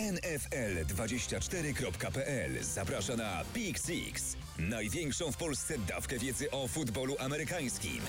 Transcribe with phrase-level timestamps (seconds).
[0.00, 8.00] NFL24.pl zaprasza na Pick Six, największą w Polsce dawkę wiedzy o futbolu amerykańskim.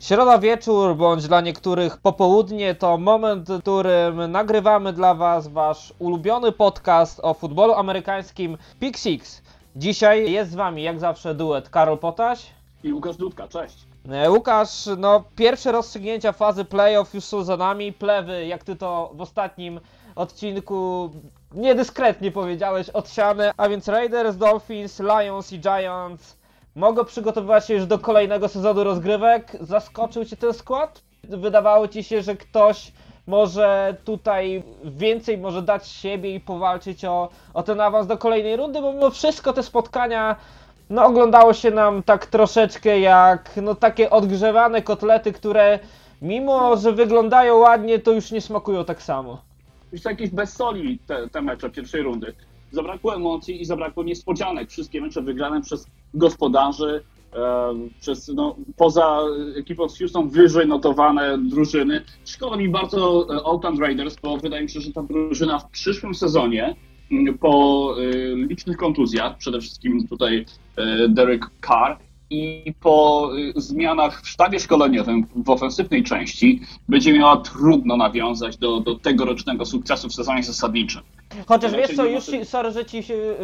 [0.00, 6.52] Środa wieczór, bądź dla niektórych popołudnie, to moment, w którym nagrywamy dla Was Wasz ulubiony
[6.52, 9.42] podcast o futbolu amerykańskim Pick Six.
[9.76, 12.46] Dzisiaj jest z Wami, jak zawsze, duet Karol Potaś.
[12.84, 13.76] I Łukasz Dudka, cześć.
[14.10, 17.92] E, Łukasz, no pierwsze rozstrzygnięcia fazy playoff już są za nami.
[17.92, 19.80] Plewy, jak Ty to w ostatnim
[20.16, 21.10] odcinku
[21.54, 23.52] niedyskretnie powiedziałeś, odsiane.
[23.56, 26.36] A więc Raiders, Dolphins, Lions i Giants
[26.74, 29.56] mogą przygotowywać się już do kolejnego sezonu rozgrywek.
[29.60, 31.02] Zaskoczył Cię ten skład?
[31.24, 32.92] Wydawało Ci się, że ktoś
[33.26, 38.80] może tutaj więcej może dać siebie i powalczyć o, o ten awans do kolejnej rundy,
[38.80, 40.36] bo mimo wszystko te spotkania
[40.90, 45.78] no oglądało się nam tak troszeczkę jak no takie odgrzewane kotlety, które
[46.22, 49.42] mimo, że wyglądają ładnie, to już nie smakują tak samo.
[49.96, 52.34] Już jakieś bez soli te, te mecze pierwszej rundy.
[52.70, 54.70] Zabrakło emocji i zabrakło niespodzianek.
[54.70, 57.02] Wszystkie mecze wygrane przez gospodarzy,
[57.34, 59.20] e, przez no, poza
[59.56, 62.04] ekipą z Houston wyżej notowane drużyny.
[62.24, 66.14] Szkoda mi bardzo e, Oakland Raiders, bo wydaje mi się, że ta drużyna w przyszłym
[66.14, 66.76] sezonie
[67.12, 71.98] m, po e, licznych kontuzjach, przede wszystkim tutaj e, Derek Carr,
[72.30, 78.80] i po y, zmianach w sztabie szkoleniowym w ofensywnej części będzie miała trudno nawiązać do,
[78.80, 81.02] do tegorocznego sukcesu w sezonie zasadniczym.
[81.46, 83.02] Chociaż wiesz co, już ci, sorry, że ci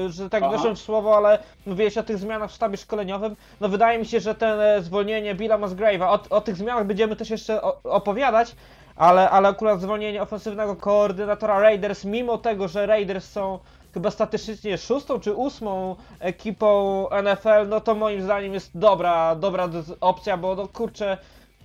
[0.08, 3.36] że tak weszłem w słowo, ale mówiłeś o tych zmianach w sztabie szkoleniowym.
[3.60, 7.16] No wydaje mi się, że ten e, zwolnienie Billa Musgrave'a, o, o tych zmianach będziemy
[7.16, 8.56] też jeszcze opowiadać,
[8.96, 13.58] ale, ale akurat zwolnienie ofensywnego koordynatora Raiders, mimo tego, że Raiders są
[13.94, 19.68] chyba statystycznie szóstą czy ósmą ekipą NFL, no to moim zdaniem jest dobra, dobra
[20.00, 21.18] opcja, bo no kurczę,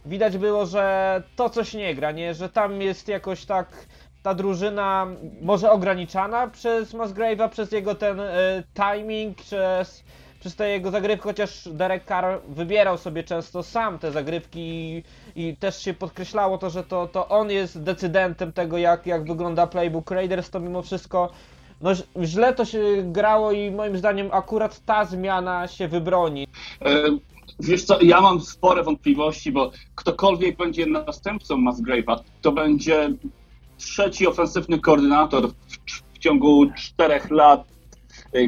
[0.05, 2.33] widać było, że to coś nie gra, nie?
[2.33, 3.67] Że tam jest jakoś tak
[4.23, 5.07] ta drużyna
[5.41, 10.03] może ograniczana przez Musgrave'a, przez jego ten e, timing, przez,
[10.39, 15.03] przez te jego zagrywki, chociaż Derek Carr wybierał sobie często sam te zagrywki i,
[15.35, 19.67] i też się podkreślało to, że to, to on jest decydentem tego, jak, jak wygląda
[19.67, 21.29] playbook Raiders, to mimo wszystko
[21.81, 21.91] no,
[22.23, 26.47] źle to się grało i moim zdaniem akurat ta zmiana się wybroni.
[26.81, 27.03] E,
[27.59, 33.13] Wiesz co, ja mam spore wątpliwości, bo ktokolwiek będzie następcą Musgrave'a, to będzie
[33.77, 35.53] trzeci ofensywny koordynator w,
[36.13, 37.63] w ciągu czterech lat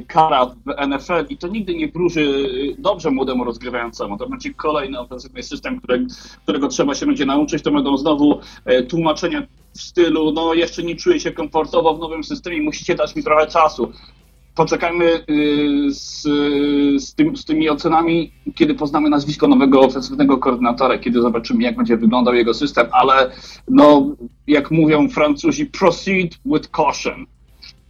[0.08, 4.18] kara w NFL i to nigdy nie wróży e, dobrze młodemu rozgrywającemu.
[4.18, 6.00] To będzie kolejny ofensywny system, które,
[6.44, 7.64] którego trzeba się będzie nauczyć.
[7.64, 12.24] To będą znowu e, tłumaczenia w stylu, no jeszcze nie czuję się komfortowo w nowym
[12.24, 13.92] systemie, musicie dać mi trochę czasu.
[14.56, 16.22] Poczekajmy y, z,
[17.04, 21.98] z, tym, z tymi ocenami, kiedy poznamy nazwisko nowego ofensywnego koordynatora, kiedy zobaczymy, jak będzie
[21.98, 23.32] wyglądał jego system, ale
[23.68, 24.16] no,
[24.48, 27.26] jak mówią Francuzi, proceed with caution,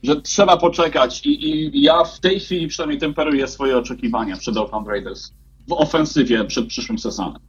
[0.03, 1.45] że trzeba poczekać i,
[1.77, 5.31] i ja w tej chwili przynajmniej temperuję swoje oczekiwania przed Oakland Raiders
[5.69, 7.41] w ofensywie przed przyszłym sezonem.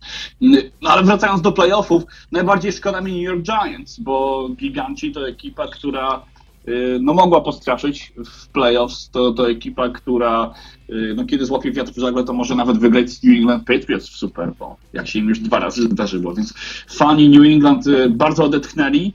[0.82, 2.02] No ale wracając do playoffów,
[2.32, 6.22] najbardziej szkoda mi New York Giants, bo Giganci to ekipa, która
[6.68, 9.10] y, no, mogła postraszyć w playoffs.
[9.10, 10.54] To, to ekipa, która
[10.90, 14.08] y, no, kiedy złapie wiatr w żagle, to może nawet wygrać z New England Patriots
[14.08, 16.34] w Super Bowl, jak się im już dwa razy zdarzyło.
[16.34, 16.54] Więc
[16.88, 19.12] fani New England y, bardzo odetchnęli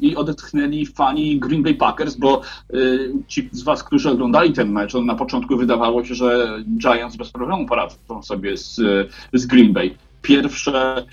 [0.00, 2.40] i odetchnęli fani Green Bay Packers, bo
[2.74, 7.16] y, ci z was, którzy oglądali ten mecz, on na początku wydawało się, że Giants
[7.16, 8.80] bez problemu poradzą sobie z,
[9.32, 9.94] z Green Bay.
[10.22, 11.04] Pierwsze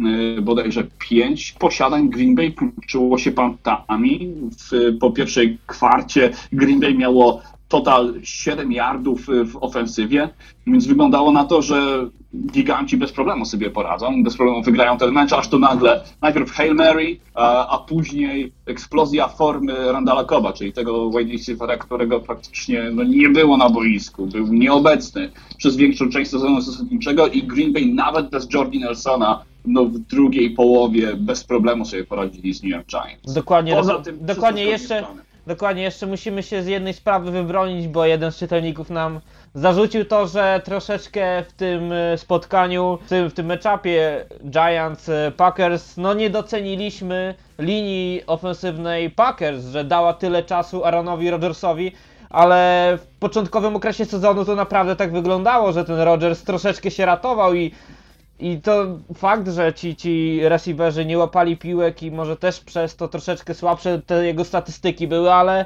[0.00, 4.34] y, bodajże pięć posiadań Green Bay kończyło się pantami.
[4.50, 10.28] W, po pierwszej kwarcie Green Bay miało total 7 yardów y, w ofensywie,
[10.66, 12.08] więc wyglądało na to, że
[12.52, 16.74] giganci bez problemu sobie poradzą, bez problemu wygrają ten mecz, aż to nagle najpierw Hail
[16.74, 23.04] Mary, a, a później eksplozja formy Randala Coba, czyli tego wide receivera, którego praktycznie no,
[23.04, 28.30] nie było na boisku, był nieobecny przez większą część sezonu zasadniczego i Green Bay nawet
[28.30, 33.34] bez Jordi Nelsona no, w drugiej połowie bez problemu sobie poradzili z New York Giants.
[33.34, 35.04] Dokładnie, Poza tym dokładnie jeszcze.
[35.46, 39.20] Dokładnie jeszcze musimy się z jednej sprawy wybronić, bo jeden z czytelników nam
[39.54, 45.32] zarzucił to, że troszeczkę w tym e, spotkaniu, w tym, w tym meczapie Giants e,
[45.96, 51.92] no nie doceniliśmy linii ofensywnej Packers, że dała tyle czasu Aaronowi Rodgersowi,
[52.30, 57.54] ale w początkowym okresie sezonu to naprawdę tak wyglądało, że ten Rodgers troszeczkę się ratował
[57.54, 57.72] i
[58.38, 63.08] i to fakt, że ci, ci receiverzy nie łapali piłek i może też przez to
[63.08, 65.64] troszeczkę słabsze te jego statystyki były, ale,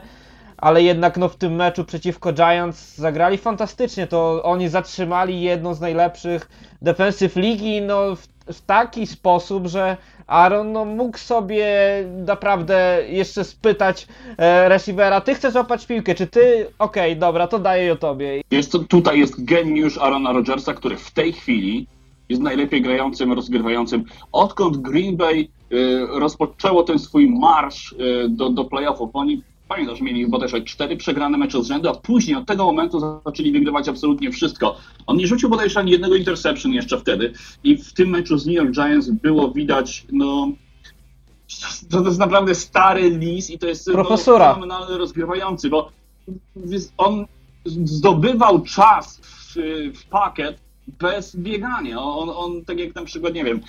[0.56, 4.06] ale jednak no w tym meczu przeciwko Giants zagrali fantastycznie.
[4.06, 6.48] To oni zatrzymali jedną z najlepszych
[6.82, 9.96] defensyw ligi, no w- w taki sposób, że
[10.26, 11.66] Aaron no, mógł sobie
[12.26, 14.06] naprawdę jeszcze spytać
[14.38, 18.40] e, receivera, ty chcesz łapać piłkę, czy ty, okej, dobra, to daję ją tobie.
[18.50, 21.86] Jest tutaj jest geniusz Arona Rodgersa, który w tej chwili
[22.28, 24.04] jest najlepiej grającym, rozgrywającym.
[24.32, 30.00] Odkąd Green Bay y, rozpoczęło ten swój marsz y, do, do playoffów, bo oni pamiętasz,
[30.00, 34.30] mieli bodajże cztery przegrane mecze z rzędu, a później od tego momentu zaczęli wygrywać absolutnie
[34.30, 34.76] wszystko.
[35.06, 37.32] On nie rzucił bodajże ani jednego interception jeszcze wtedy
[37.64, 40.48] i w tym meczu z New York Giants było widać, no
[41.90, 44.48] to jest naprawdę stary lis i to jest Profesora.
[44.48, 45.90] No, fenomenalny rozgrywający, bo
[46.96, 47.26] on
[47.64, 49.56] zdobywał czas w,
[49.94, 52.00] w pakiet bez biegania.
[52.00, 53.60] On, on, tak jak na przykład, nie wiem,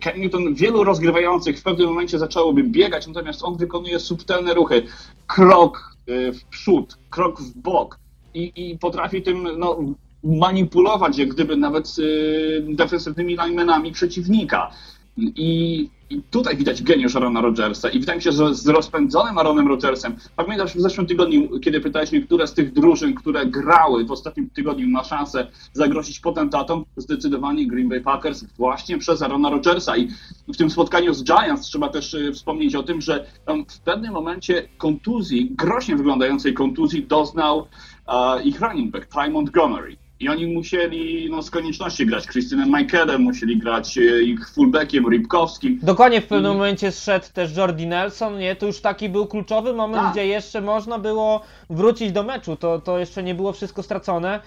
[0.00, 4.82] Ken Newton, wielu rozgrywających w pewnym momencie zaczęłoby biegać, natomiast on wykonuje subtelne ruchy.
[5.26, 7.98] Krok y, w przód, krok w bok
[8.34, 9.78] i, i potrafi tym no,
[10.24, 14.70] manipulować, jak gdyby nawet y, defensywnymi linemenami przeciwnika.
[15.16, 19.68] I, I tutaj widać geniusz Arona Rodgersa i wydaje mi się, że z rozpędzonym Aaronem
[19.68, 24.12] Rodgersem, pamiętasz w zeszłym tygodniu, kiedy pytałeś mnie, które z tych drużyn, które grały w
[24.12, 30.08] ostatnim tygodniu ma szansę zagrozić potentatom, zdecydowanie Green Bay Packers właśnie przez Arona Rodgersa i
[30.48, 33.26] w tym spotkaniu z Giants trzeba też y, wspomnieć o tym, że
[33.68, 40.03] w pewnym momencie kontuzji, groźnie wyglądającej kontuzji doznał uh, ich running back, Ty Montgomery.
[40.20, 45.78] I oni musieli no, z konieczności grać Christinem Michaelem, musieli grać e, ich fullbackiem Rybkowskim.
[45.82, 48.56] Dokładnie w pewnym momencie zszedł też Jordi Nelson, nie?
[48.56, 50.12] To już taki był kluczowy moment, Tak.
[50.12, 51.40] gdzie jeszcze można było
[51.70, 54.40] wrócić do meczu, to, to jeszcze nie było wszystko stracone.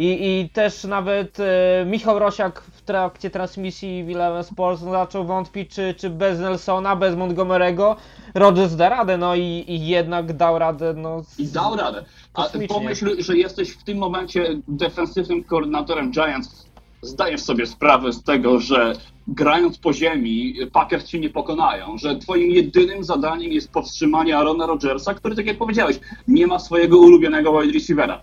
[0.00, 5.70] I, i też nawet e, Michał Rosiak w trakcie transmisji w Eleven Sports zaczął wątpić,
[5.74, 7.94] czy, czy bez Nelsona, bez Montgomery'ego
[8.34, 11.22] Rodgers da radę, no i, i jednak dał radę, no.
[11.22, 12.04] z- I dał radę.
[12.34, 12.68] A Kosmicznie.
[12.76, 16.68] pomyśl, że jesteś w tym momencie defensywnym koordynatorem Giants.
[17.02, 18.92] Zdajesz sobie sprawę z tego, że
[19.28, 25.14] grając po ziemi, Packers ci nie pokonają, że twoim jedynym zadaniem jest powstrzymanie Arona Rodgersa,
[25.14, 28.20] który, tak jak powiedziałeś, nie ma swojego ulubionego wide receivera.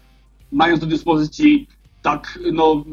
[0.52, 1.68] Mając do dyspozycji
[2.02, 2.84] tak, no,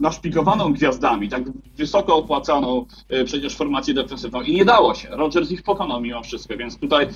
[0.00, 1.42] naszpikowaną gwiazdami, tak
[1.76, 5.08] wysoko opłacaną e, przecież formację defensywną i nie dało się.
[5.08, 7.08] Rodgers ich pokonał mimo wszystko, więc tutaj e,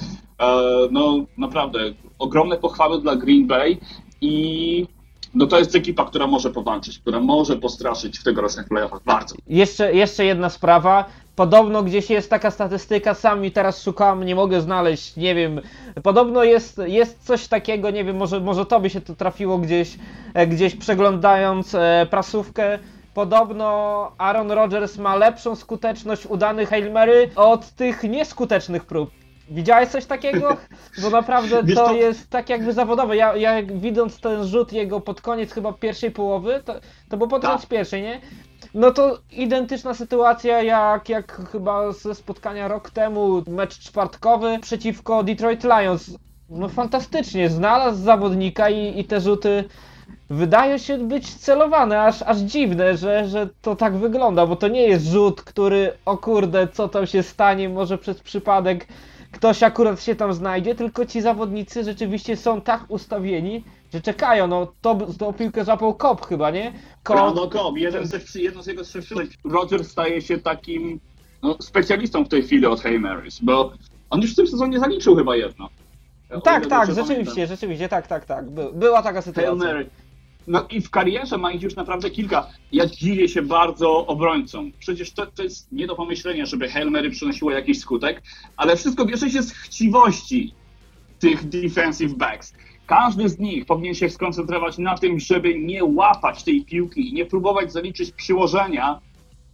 [0.90, 1.78] no naprawdę
[2.18, 3.78] ogromne pochwały dla Green Bay
[4.20, 4.86] i
[5.34, 9.34] no to jest ekipa, która może powalczyć, która może postraszyć w tegorocznych playoffach bardzo.
[9.46, 11.04] Jeszcze, jeszcze jedna sprawa.
[11.37, 15.61] Podobno gdzieś jest taka statystyka, sami teraz szukam, nie mogę znaleźć, nie wiem.
[16.02, 19.99] Podobno jest, jest coś takiego, nie wiem, może, może tobie się to trafiło gdzieś,
[20.34, 22.79] e, gdzieś przeglądając e, prasówkę.
[23.14, 23.67] Podobno
[24.19, 29.11] Aaron Rodgers ma lepszą skuteczność udanych Hail Mary od tych nieskutecznych prób.
[29.50, 30.56] Widziałeś coś takiego?
[31.02, 31.94] Bo naprawdę Wiesz to co?
[31.94, 33.17] jest tak jakby zawodowe.
[33.17, 36.75] Ja, ja widząc ten rzut jego pod koniec chyba pierwszej połowy, to,
[37.08, 37.50] to było pod Tak.
[37.50, 38.20] koniec pierwszej, nie?
[38.74, 45.64] No to identyczna sytuacja jak, jak chyba ze spotkania rok temu, mecz czwartkowy przeciwko Detroit
[45.64, 46.10] Lions.
[46.48, 49.64] No fantastycznie, znalazł zawodnika i, i te rzuty
[50.30, 54.82] wydają się być celowane, aż, aż dziwne, że, że to tak wygląda, bo to nie
[54.88, 58.86] jest rzut, który, o kurde, co tam się stanie, może przez przypadek
[59.32, 64.72] ktoś akurat się tam znajdzie, tylko ci zawodnicy rzeczywiście są tak ustawieni, że czekają, no
[64.80, 66.72] to, to piłkę złapał Kop chyba, nie?
[67.02, 69.36] Kop, Brando Cobb, jeden ze, przy- jedno z jego przylecień.
[69.44, 71.00] Rodgers staje się takim
[71.42, 73.72] no, specjalistą w tej chwili od Hail Marys, bo
[74.10, 75.68] on już w tym sezonie zaliczył chyba jedno.
[76.44, 77.46] Tak, tak, rzeczywiście, pamiętam.
[77.56, 79.55] rzeczywiście, tak, tak, tak, By, była taka Hail sytuacja.
[79.55, 79.90] Mary.
[80.46, 82.46] No i w karierze ma ich już naprawdę kilka.
[82.72, 84.72] Ja dziwię się bardzo obrońcom.
[84.78, 88.22] Przecież to, to jest nie do pomyślenia, żeby Hail Mary przynosiło jakiś skutek,
[88.56, 90.55] ale wszystko bierze się z chciwości
[91.19, 92.52] tych defensive backs.
[92.86, 97.27] Każdy z nich powinien się skoncentrować na tym, żeby nie łapać tej piłki i nie
[97.27, 99.01] próbować zaliczyć przyłożenia,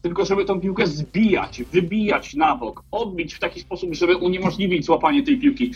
[0.02, 5.22] tylko żeby tą piłkę zbijać, wybijać na bok, odbić w taki sposób, żeby uniemożliwić złapanie
[5.22, 5.74] tej piłki.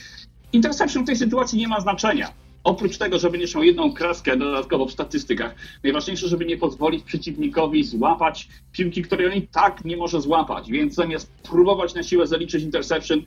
[0.53, 2.33] Interception w tej sytuacji nie ma znaczenia.
[2.65, 5.55] Oprócz tego, żeby nie miał jedną kreskę dodatkowo w statystykach,
[5.85, 10.71] najważniejsze, żeby nie pozwolić przeciwnikowi złapać piłki, której on i tak nie może złapać.
[10.71, 13.23] Więc zamiast próbować na siłę zaliczyć interception,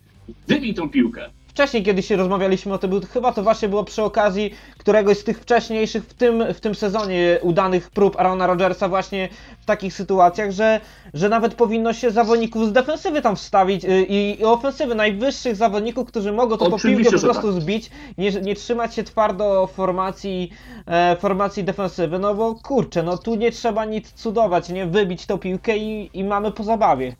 [0.47, 1.29] wybij tą piłkę.
[1.55, 5.39] Wcześniej, kiedy się rozmawialiśmy o tym, chyba to właśnie było przy okazji któregoś z tych
[5.39, 10.79] wcześniejszych w tym, w tym sezonie udanych prób Arona Rodgersa właśnie w takich sytuacjach, że,
[11.13, 16.07] że nawet powinno się zawodników z defensywy tam wstawić yy, i, i ofensywy najwyższych zawodników,
[16.07, 20.51] którzy mogą to po Oczywiście, piłkę po prostu zbić, nie, nie trzymać się twardo formacji,
[20.87, 25.37] e, formacji defensywy, no bo kurczę, no tu nie trzeba nic cudować, nie wybić tą
[25.37, 27.15] piłkę i, i mamy po zabawie.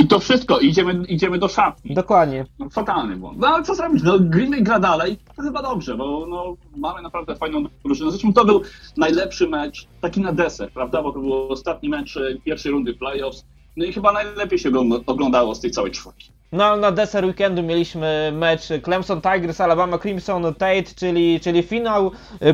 [0.00, 1.94] I to wszystko, idziemy, idziemy do szatni.
[1.94, 2.44] Dokładnie.
[2.58, 3.38] No, fatalny błąd.
[3.38, 4.02] No ale co zrobić?
[4.02, 8.10] No, Green Bay gra dalej, to chyba dobrze, bo no, mamy naprawdę fajną drużynę.
[8.10, 8.62] Zresztą to był
[8.96, 11.02] najlepszy mecz, taki na deser, prawda?
[11.02, 13.44] Bo to był ostatni mecz pierwszej rundy playoffs.
[13.76, 16.30] No i chyba najlepiej się go oglądało z tej całej czwórki.
[16.52, 22.10] No, na deser weekendu mieliśmy mecz Clemson Tigers, Alabama Crimson Tate, czyli, czyli finał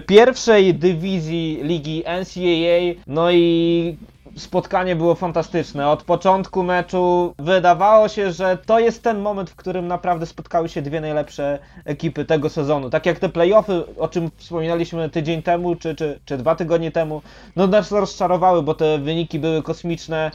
[0.07, 3.03] pierwszej dywizji ligi NCAA.
[3.07, 3.97] No i
[4.37, 5.89] spotkanie było fantastyczne.
[5.89, 10.83] Od początku meczu wydawało się, że to jest ten moment, w którym naprawdę spotkały się
[10.83, 12.91] dwie najlepsze ekipy tego sezonu.
[12.91, 17.23] Tak jak te playoffy, o czym wspominaliśmy tydzień temu, czy, czy, czy dwa tygodnie temu,
[17.57, 20.31] no nas rozczarowały, bo te wyniki były kosmiczne.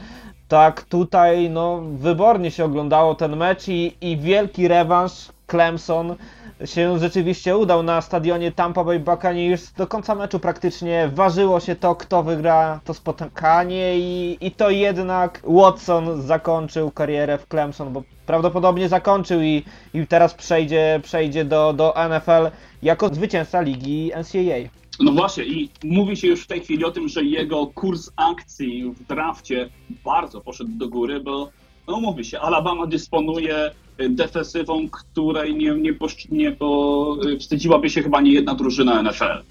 [0.48, 5.12] Tak, tutaj no wybornie się oglądało ten mecz i, i wielki rewanż
[5.46, 6.16] Clemson
[6.64, 9.72] się rzeczywiście udał na stadionie Tampa Bay Buccaneers.
[9.72, 15.42] Do końca meczu praktycznie ważyło się to, kto wygra to spotkanie i, i to jednak
[15.44, 19.64] Watson zakończył karierę w Clemson, bo prawdopodobnie zakończył i,
[19.94, 24.82] i teraz przejdzie, przejdzie do, do NFL jako zwycięzca ligi NCAA.
[25.00, 28.90] No właśnie i mówi się już w tej chwili o tym, że jego kurs akcji
[28.90, 29.68] w drafcie
[30.04, 31.48] bardzo poszedł do góry, bo
[31.88, 33.70] no mówi się, Alabama dysponuje
[34.00, 35.94] y, defensywą, której nie, nie,
[36.30, 39.42] nie powstydziłaby się chyba nie jedna drużyna NFL.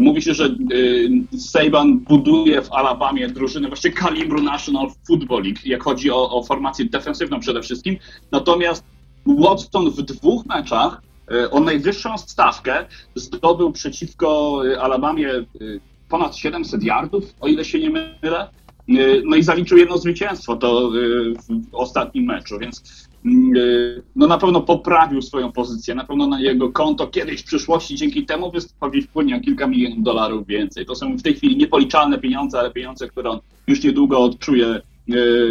[0.00, 5.82] Mówi się, że y, Saban buduje w Alabamie drużynę właśnie kalibru National Football League, jak
[5.82, 7.96] chodzi o, o formację defensywną przede wszystkim.
[8.32, 8.84] Natomiast
[9.26, 15.28] Watson w dwóch meczach y, o najwyższą stawkę zdobył przeciwko y, Alabamie
[15.60, 18.48] y, ponad 700 yardów, o ile się nie mylę.
[18.90, 21.34] Y, No i zaliczył jedno zwycięstwo to y,
[21.70, 23.08] w ostatnim meczu, więc
[23.56, 27.96] y, no na pewno poprawił swoją pozycję, na pewno na jego konto kiedyś w przyszłości
[27.96, 30.86] dzięki temu występowi wpłynie o kilka milionów dolarów więcej.
[30.86, 34.80] To są w tej chwili niepoliczalne pieniądze, ale pieniądze, które on już niedługo odczuje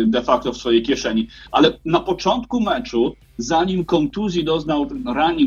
[0.06, 1.28] de facto w swojej kieszeni.
[1.52, 4.86] Ale na początku meczu, zanim kontuzji doznał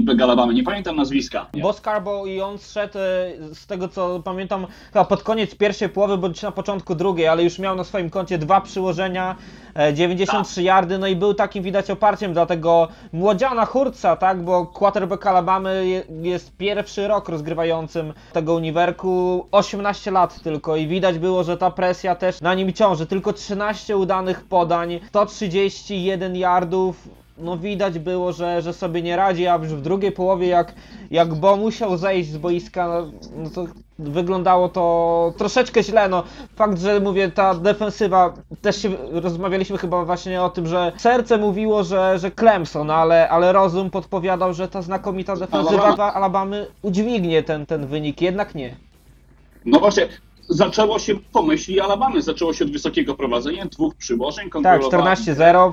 [0.04, 1.46] back Alabama, nie pamiętam nazwiska.
[1.62, 6.18] Bo Scarbo i on zszedł, e, z tego co pamiętam, chyba pod koniec pierwszej połowy,
[6.18, 9.36] bądź na początku drugiej, ale już miał na swoim koncie dwa przyłożenia,
[9.74, 14.66] e, 93 yardy, no i był takim widać oparciem dla tego młodziana Hurca, tak, bo
[14.66, 21.44] quarterback Alabamy je- jest pierwszy rok rozgrywającym tego uniwerku, 18 lat tylko i widać było,
[21.44, 27.08] że ta presja też na nim ciąży, tylko 13 udanych podań, 131 yardów,
[27.38, 30.74] no widać było, że, że sobie nie radzi, a już w drugiej połowie jak,
[31.10, 33.66] jak Bo musiał zejść z boiska, no to
[33.98, 36.22] wyglądało to troszeczkę źle, no
[36.56, 41.84] fakt, że mówię, ta defensywa, też się rozmawialiśmy chyba właśnie o tym, że serce mówiło,
[41.84, 46.14] że, że Clemson, ale, ale rozum podpowiadał, że ta znakomita defensywa Alabama.
[46.14, 48.76] Alabamy udźwignie ten, ten wynik, jednak nie.
[49.64, 50.08] No właśnie,
[50.48, 55.72] zaczęło się po myśli Alabamy, zaczęło się od wysokiego prowadzenia, dwóch przyłożeń, Tak, kontrolowała 14-0,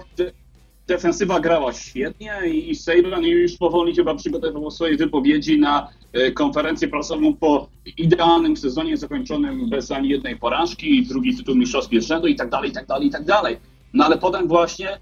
[0.89, 7.33] defensywa grała świetnie i, Saban już powoli chyba przygotowywał swoje wypowiedzi na e, konferencję prasową
[7.33, 12.49] po idealnym sezonie zakończonym bez ani jednej porażki, drugi tytuł mistrzowski z rzędu i tak
[12.49, 13.57] dalej, i tak dalej, i tak dalej.
[13.93, 14.99] No ale potem właśnie e,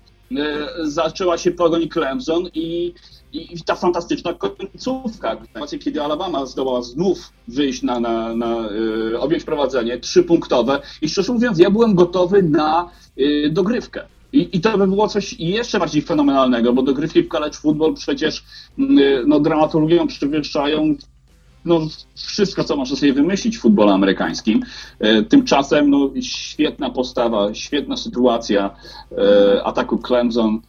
[0.84, 2.94] zaczęła się pogoń Clemson i,
[3.34, 5.38] i, ta fantastyczna końcówka,
[5.84, 8.70] kiedy Alabama zdołała znów wyjść na, na, na
[9.14, 12.90] e, objąć prowadzenie trzypunktowe i szczerze mówiąc ja byłem gotowy na
[13.52, 14.17] dogrywkę.
[14.34, 18.44] I, I to by było coś jeszcze bardziej fenomenalnego, bo dogrywki w college football przecież
[18.80, 20.96] mm, no, dramaturgią przewyższają
[21.66, 24.64] no, wszystko, co można sobie wymyślić w futbolu amerykańskim.
[25.00, 28.76] E, Tymczasem no, świetna postawa, świetna sytuacja
[29.12, 30.60] e, ataku Clemson,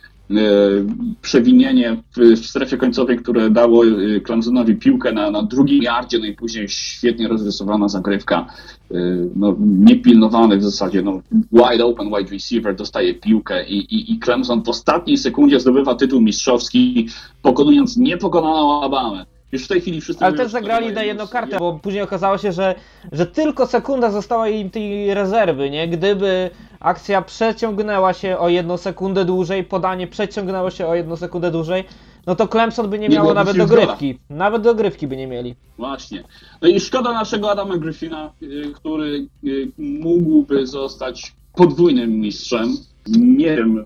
[1.23, 6.33] przewinienie w, strefie końcowej, które dało e, Clemsonowi piłkę na, na drugim yardzie, no i
[6.33, 8.47] później świetnie rozrysowana zagrywka,
[8.91, 8.95] e,
[9.37, 11.21] no, niepilnowany w zasadzie, no,
[11.53, 16.21] wide open wide receiver dostaje piłkę i, i, i Clemson w ostatniej sekundzie zdobywa tytuł
[16.21, 17.09] mistrzowski,
[17.43, 19.27] pokonując niepokonaną Alabamę.
[19.53, 22.53] Już w tej chwili wszyscy Ale też zagrali na jedną kartę, bo później okazało się,
[22.53, 22.75] że,
[23.13, 25.89] że tylko sekunda została im tej rezerwy, nie?
[25.89, 31.85] Gdyby akcja przeciągnęła się o jedną sekundę dłużej, podanie przeciągnęło się o jedną sekundę dłużej,
[32.27, 34.19] no to Clemson by nie Nie miało nawet dogrywki.
[34.31, 35.55] Nawet dogrywki by nie mieli.
[35.79, 36.25] Właśnie.
[36.63, 42.77] No i szkoda naszego Adama Griffina, y, który y, mógłby zostać podwójnym mistrzem.
[43.07, 43.85] Nie wiem,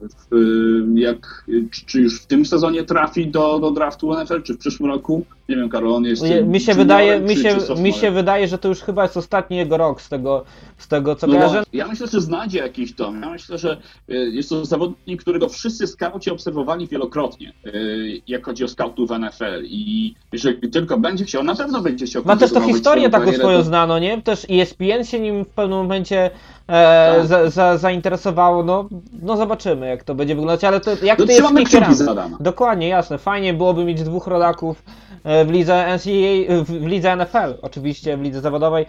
[0.95, 1.45] jak,
[1.87, 5.25] czy, już w tym sezonie trafi do, do draftu NFL, czy w przyszłym roku.
[5.49, 6.23] Nie wiem, Karol, on jest.
[6.27, 9.17] Je- Mi się wydaje, mi czy się, mi się wydaje, że to już chyba jest
[9.17, 10.45] ostatni jego rok z tego,
[10.79, 11.63] z tego co No kojarzę.
[11.73, 13.21] ja myślę, że znajdzie jakiś dom.
[13.23, 13.77] Ja myślę, że
[14.11, 19.13] y, jest to zawodnik, którego wszyscy skauci obserwowali wielokrotnie, y, jak chodzi o skautów w
[19.13, 19.63] NFL.
[19.65, 22.23] I jeżeli tylko będzie chciał, na pewno będzie chciał.
[22.25, 24.23] Ma też to historię taką swoją to- znaną, nie?
[24.23, 26.31] Też E ESPN się nim w pewnym momencie
[26.69, 27.27] e, Tak.
[27.27, 28.89] za, za, zainteresowało, no,
[29.23, 31.95] no zobaczymy jak to będzie wyglądać, ale to jak No to jest kciuki kickerami?
[31.95, 32.37] za Adama.
[32.41, 34.83] Dokładnie, jasne, fajnie byłoby mieć dwóch rodaków
[35.25, 38.87] e, w lidze NCAA, w w lidze NFL, oczywiście w lidze zawodowej,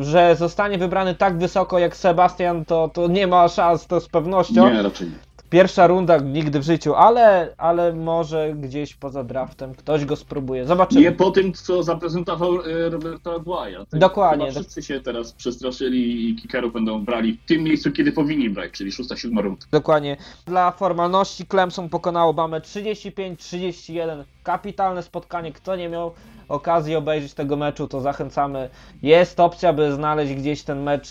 [0.00, 4.70] że zostanie wybrany tak wysoko jak Sebastian, to, to nie ma szans, to z pewnością.
[4.70, 5.14] Nie, raczej nie.
[5.50, 10.66] Pierwsza runda nigdy w życiu, ale, ale może gdzieś poza draftem ktoś go spróbuje.
[10.66, 11.00] Zobaczymy.
[11.00, 13.76] Nie po tym, co zaprezentował e, Roberta Aguaya.
[13.92, 14.46] Dokładnie.
[14.46, 18.72] Chyba wszyscy się teraz przestraszyli i kickerów będą brali w tym miejscu, kiedy powinni brać,
[18.72, 19.68] czyli 6-7 rund.
[19.70, 20.16] Dokładnie.
[20.46, 24.24] Dla formalności Clemson pokonało Bamę 35-31.
[24.42, 25.52] Kapitalne spotkanie.
[25.52, 26.12] Kto nie miał
[26.48, 28.70] okazji obejrzeć tego meczu, to zachęcamy.
[29.02, 31.08] Jest opcja, by znaleźć gdzieś ten mecz.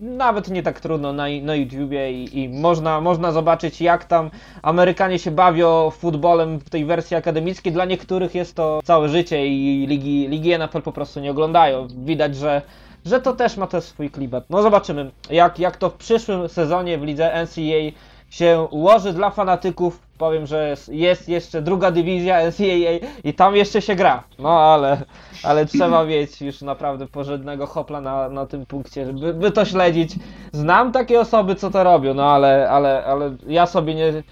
[0.00, 4.30] Nawet nie tak trudno na, na YouTubie i, i można, można zobaczyć jak tam
[4.62, 7.72] Amerykanie się bawią futbolem w tej wersji akademickiej.
[7.72, 11.88] Dla niektórych jest to całe życie i ligi, ligi NFL po prostu nie oglądają.
[11.88, 12.62] Widać, że,
[13.04, 14.44] że to też ma też swój klimat.
[14.50, 17.92] No zobaczymy jak, jak to w przyszłym sezonie w lidze NCAA
[18.30, 20.00] się ułoży dla fanatyków.
[20.18, 24.22] Powiem, że jest, jest jeszcze druga dywizja NCAA i tam jeszcze się gra.
[24.38, 25.02] No ale,
[25.42, 30.14] ale trzeba mieć już naprawdę porządnego hopla na, na tym punkcie, żeby by to śledzić.
[30.52, 34.22] Znam takie osoby, co to robią, no ale, ale, ale ja sobie nie.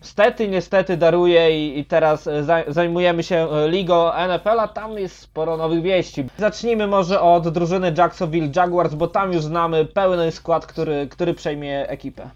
[0.00, 5.56] Stety, niestety daruję i, i teraz zaj- zajmujemy się ligą NFL, a tam jest sporo
[5.56, 6.24] nowych wieści.
[6.38, 11.88] Zacznijmy może od drużyny Jacksonville Jaguars, bo tam już znamy pełny skład, który, który przejmie
[11.88, 12.30] ekipę.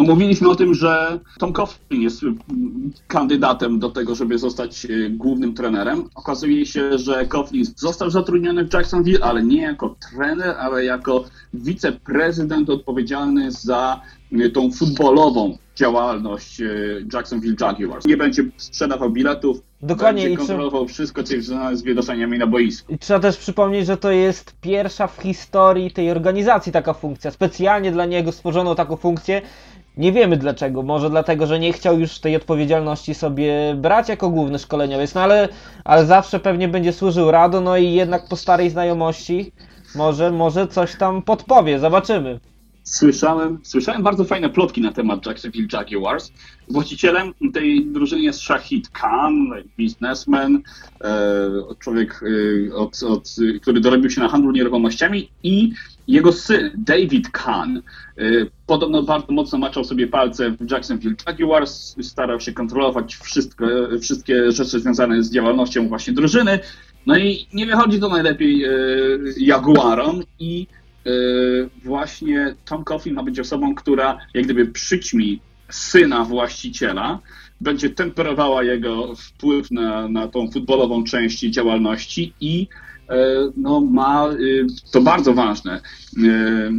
[0.00, 2.40] No mówiliśmy o tym, że Tom Coughlin jest mm,
[3.06, 6.04] kandydatem do tego, żeby zostać e, głównym trenerem.
[6.14, 12.70] Okazuje się, że Coughlin został zatrudniony w Jacksonville, ale nie jako trener, ale jako wiceprezydent
[12.70, 14.00] odpowiedzialny za
[14.32, 16.66] e, tą futbolową działalność e,
[17.12, 18.06] Jacksonville Jaguars.
[18.06, 22.46] Nie będzie sprzedawał biletów, Dokładnie, i będzie kontrolował wszystko, co jest związane z wydarzeniami na
[22.46, 22.92] boisku.
[22.92, 27.30] I trzeba też przypomnieć, że to jest pierwsza w historii tej organizacji taka funkcja.
[27.30, 29.42] Specjalnie dla niego stworzono taką funkcję.
[29.96, 30.82] Nie wiemy dlaczego.
[30.82, 35.48] Może dlatego, że nie chciał już tej odpowiedzialności sobie brać jako główny szkoleniowiec, no ale,
[35.84, 39.52] ale zawsze pewnie będzie służył radą, no i jednak po starej znajomości
[39.94, 41.78] może, może coś tam podpowie.
[41.78, 42.40] Zobaczymy.
[42.82, 46.30] Słyszałem, słyszałem bardzo fajne plotki na temat Jacksonville Jaguars.
[46.68, 49.34] Właścicielem tej drużyny jest Shahid Khan,
[49.78, 50.62] biznesmen,
[51.00, 52.24] e, człowiek,
[52.70, 55.72] e, od, od, który dorobił się na handlu nieruchomościami i
[56.10, 57.82] jego syn, David Khan,
[58.18, 58.22] e,
[58.66, 63.66] podobno bardzo mocno maczał sobie palce w Jacksonville Jaguars, starał się kontrolować wszystko,
[64.00, 66.58] wszystkie rzeczy związane z działalnością właśnie drużyny.
[67.06, 68.68] No i nie wychodzi to najlepiej e,
[69.36, 70.66] Jaguarom i
[71.84, 77.18] właśnie Tom Coughlin ma być osobą, która jak gdyby przyćmi syna właściciela,
[77.60, 82.68] będzie temperowała jego wpływ na, na tą futbolową część działalności i
[83.56, 84.36] no, ma, e,
[84.92, 85.80] to bardzo ważne,
[86.24, 86.70] e,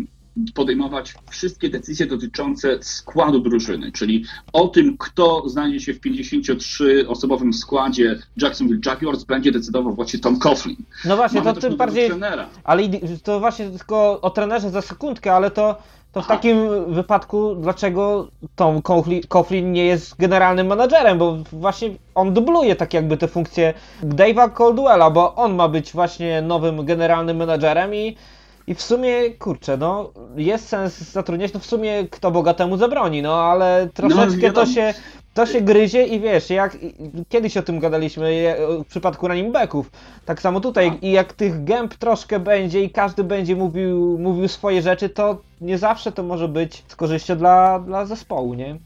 [0.54, 8.20] podejmować wszystkie decyzje dotyczące składu drużyny, czyli o tym, kto znajdzie się w 53-osobowym składzie
[8.38, 10.78] Jacksonville Jaguars, będzie decydował właśnie Tom Coughlin.
[11.06, 12.10] No właśnie, Mamy to tym bardziej.
[12.10, 12.50] trenera.
[12.64, 12.84] Ale
[13.24, 16.36] to właśnie tylko o trenerze za sekundkę, ale to, to w Aha.
[16.36, 18.80] takim wypadku, dlaczego Tom
[19.30, 25.10] Coughlin- nie jest generalnym menadżerem, bo właśnie on dubluje tak jakby te funkcje Dave'a Caldwella,
[25.10, 28.18] bo on ma być właśnie nowym generalnym menadżerem i,
[28.68, 33.36] i w sumie, kurczę, no jest sens zatrudniać, no w sumie kto bogatemu zabroni, no
[33.44, 34.68] ale troszeczkę to wiadomo.
[34.68, 34.94] się...
[35.34, 36.78] To się gryzie i wiesz, jak
[37.30, 39.92] kiedyś o tym gadaliśmy w przypadku running backów.
[40.26, 44.82] Tak samo tutaj i jak tych gęb troszkę będzie i każdy będzie mówił, mówił swoje
[44.82, 48.78] rzeczy, to nie zawsze to może być z korzyścią dla, dla zespołu, nie?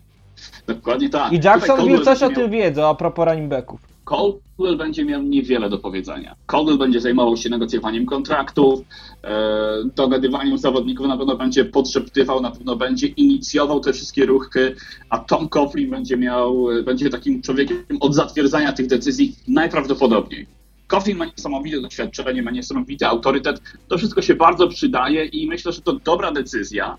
[0.68, 1.34] Dokładnie tak.
[1.34, 3.95] I Jacksonville Caldwell coś o tym wiedzą a propos running backów.
[4.06, 6.36] Caldwell będzie miał niewiele do powiedzenia.
[6.48, 8.82] Caldwell będzie zajmował się negocjowaniem kontraktów,
[9.24, 14.76] e, dogadywaniem zawodników, na pewno będzie podszeptywał, na pewno będzie inicjował te wszystkie ruchy,
[15.10, 20.48] a Tom Coughlin będzie miał, będzie takim człowiekiem od zatwierdzania tych decyzji najprawdopodobniej.
[20.88, 25.82] Coughlin ma niesamowite doświadczenie, ma niesamowity autorytet, to wszystko się bardzo przydaje i myślę, że
[25.82, 26.98] to dobra decyzja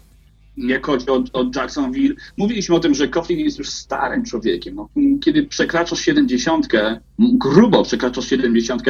[0.57, 2.15] jak chodzi o, o Jacksonville.
[2.37, 4.75] Mówiliśmy o tym, że Coughlin jest już starym człowiekiem.
[4.75, 4.89] No,
[5.21, 6.69] kiedy przekraczasz 70,
[7.19, 8.83] grubo przekraczasz 70,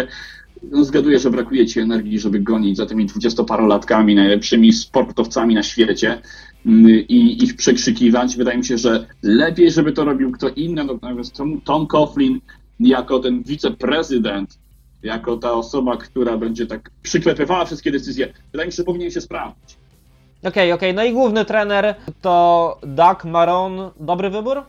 [0.62, 6.20] no, zgaduję, że brakuje ci energii, żeby gonić za tymi dwudziestoparolatkami, najlepszymi sportowcami na świecie
[6.66, 8.36] mm, i ich przekrzykiwać.
[8.36, 10.84] Wydaje mi się, że lepiej, żeby to robił kto inny.
[10.84, 12.40] Natomiast Tom, Tom Coughlin
[12.80, 14.58] jako ten wiceprezydent,
[15.02, 19.20] jako ta osoba, która będzie tak przyklepywała wszystkie decyzje, wydaje mi się, że powinien się
[19.20, 19.76] sprawdzić.
[20.48, 23.90] Okej, okej, no i główny trener to Doug Maron.
[24.00, 24.62] Dobry wybór?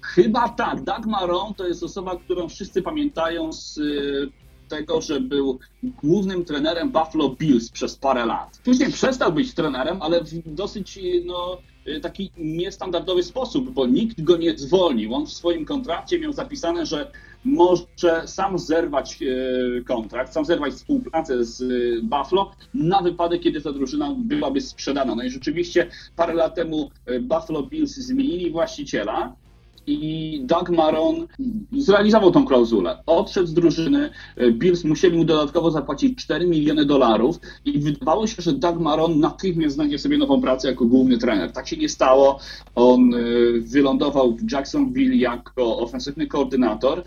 [0.00, 0.82] Chyba tak.
[0.82, 4.28] Doug Maron to jest osoba, którą wszyscy pamiętają z y,
[4.68, 8.60] tego, że był głównym trenerem Buffalo Bills przez parę lat.
[8.64, 11.58] Później przestał być trenerem, ale w dosyć no,
[12.02, 15.14] taki niestandardowy sposób, bo nikt go nie zwolnił.
[15.14, 17.10] On w swoim kontrakcie miał zapisane, że
[17.44, 19.26] może sam zerwać e,
[19.84, 21.66] kontrakt, sam zerwać współpracę z e,
[22.02, 25.14] Buffalo na wypadek, kiedy ta drużyna byłaby sprzedana.
[25.14, 29.36] No i rzeczywiście parę lat temu Buffalo Bills zmienili właściciela
[29.86, 31.26] i Doug Maron
[31.72, 33.02] zrealizował tą klauzulę.
[33.06, 34.10] Odszedł z drużyny,
[34.52, 39.74] Bills musieli mu dodatkowo zapłacić 4 miliony dolarów i wydawało się, że Doug Maron natychmiast
[39.74, 41.52] znajdzie sobie nową pracę jako główny trener.
[41.52, 42.38] Tak się nie stało.
[42.74, 43.18] On e,
[43.60, 47.02] wylądował w Jacksonville jako ofensywny koordynator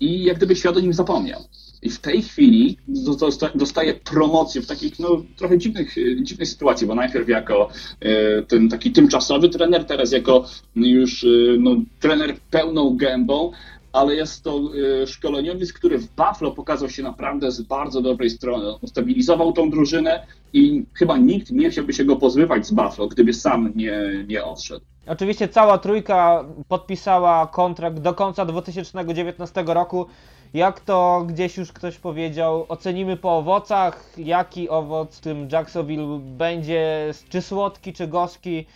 [0.00, 1.40] i jak gdyby świat o nim zapomniał.
[1.84, 6.94] I w tej chwili dosta- dostaje promocję w takich no, trochę dziwnych, dziwnej sytuacji, bo
[6.94, 7.68] najpierw jako
[8.00, 10.44] e, ten taki tymczasowy trener, teraz jako
[10.76, 11.26] już e,
[11.58, 13.52] no, trener pełną gębą,
[13.92, 14.60] ale jest to
[15.02, 18.74] e, szkoleniowiec, który w Buffalo pokazał się naprawdę z bardzo dobrej strony.
[18.80, 23.72] Ustabilizował tą drużynę i chyba nikt nie chciałby się go pozbywać z Buffalo, gdyby sam
[23.74, 24.84] nie, nie odszedł.
[25.06, 30.06] Oczywiście cała trójka podpisała kontrakt do końca 2019 roku.
[30.54, 37.12] Jak to gdzieś już ktoś powiedział, ocenimy po owocach, jaki owoc w tym Jacksonville będzie,
[37.28, 38.66] czy słodki, czy gorzki.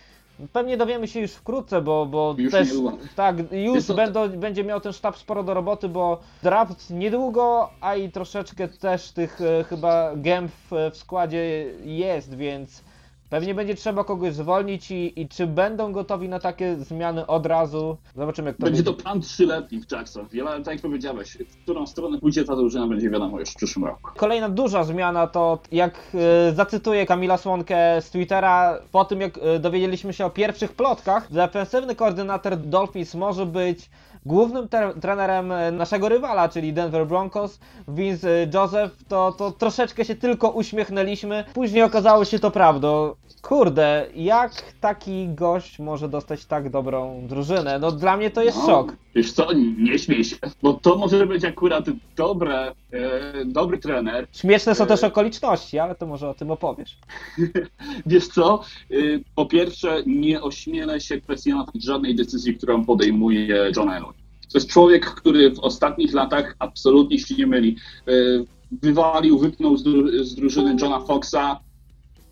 [0.53, 2.69] Pewnie dowiemy się już wkrótce, bo, bo Już też
[3.17, 7.95] tak, już to- będą, będzie miał ten sztab sporo do roboty, bo draft niedługo, a
[7.97, 12.85] i troszeczkę też tych e, chyba gęb w, w składzie jest, więc
[13.31, 17.97] Pewnie będzie trzeba kogoś zwolnić i, i czy będą gotowi na takie zmiany od razu?
[18.17, 18.97] Zobaczymy jak to Będzie będzie.
[18.97, 22.87] to plan trzyletni w Jacksonville, ale tak jak powiedziałeś, w którą stronę pójdzie ta drużyna
[22.87, 24.11] będzie wiadomo już w przyszłym roku.
[24.17, 26.01] Kolejna duża zmiana to, jak
[26.49, 31.33] e, zacytuję Kamila Słonkę z Twittera, po tym jak e, dowiedzieliśmy się o pierwszych plotkach,
[31.33, 33.91] defensywny koordynator Dolphins może być
[34.29, 40.05] głównym tre trenerem e, naszego rywala, czyli Denver Broncos, Vince e, Joseph, to, to troszeczkę
[40.05, 41.45] się tylko uśmiechnęliśmy.
[41.55, 43.15] Później okazało się to prawdą.
[43.43, 47.79] Kurde, jak taki gość może dostać tak dobrą drużynę?
[47.79, 48.97] No dla mnie to jest No, szok.
[49.15, 51.85] Wiesz co, nie śmiej się, bo to może być akurat
[52.17, 54.27] dobre, e, dobry trener.
[54.33, 56.99] Śmieszne są też E, okoliczności, ale to może o tym opowiesz.
[58.07, 58.61] Wiesz co,
[58.91, 64.18] y, po pierwsze nie ośmielę się kwestionować żadnej decyzji, którą podejmuje John Elway.
[64.53, 67.77] To jest człowiek, który w ostatnich latach absolutnie się nie myli.
[68.09, 68.45] Y,
[68.83, 71.61] Wywalił, wypnął z, dru- z drużyny Johna Foxa,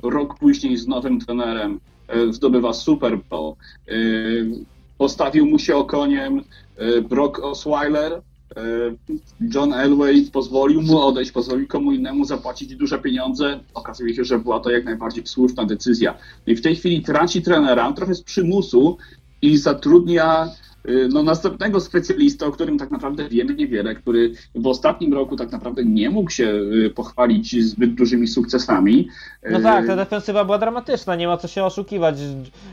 [0.02, 1.81] rok później z nowym trenerem
[2.14, 3.55] y, zdobywa Super Bowl.
[3.88, 4.64] Y,
[4.98, 6.42] Postawił mu się okoniem
[7.09, 8.22] Brock Osweiler,
[9.55, 13.61] John Elway pozwolił mu odejść, pozwolił komu innemu zapłacić duże pieniądze.
[13.74, 16.14] Okazuje się, że była to jak najbardziej słuszna decyzja.
[16.46, 18.98] I w tej chwili traci trenera trochę z przymusu
[19.42, 20.48] i zatrudnia
[21.09, 25.85] no, następnego specjalista, o którym tak naprawdę wiemy niewiele, który w ostatnim roku tak naprawdę
[25.85, 29.09] nie mógł się y, pochwalić zbyt dużymi sukcesami.
[29.51, 32.16] No Y, tak, ta defensywa była dramatyczna, nie ma co się oszukiwać.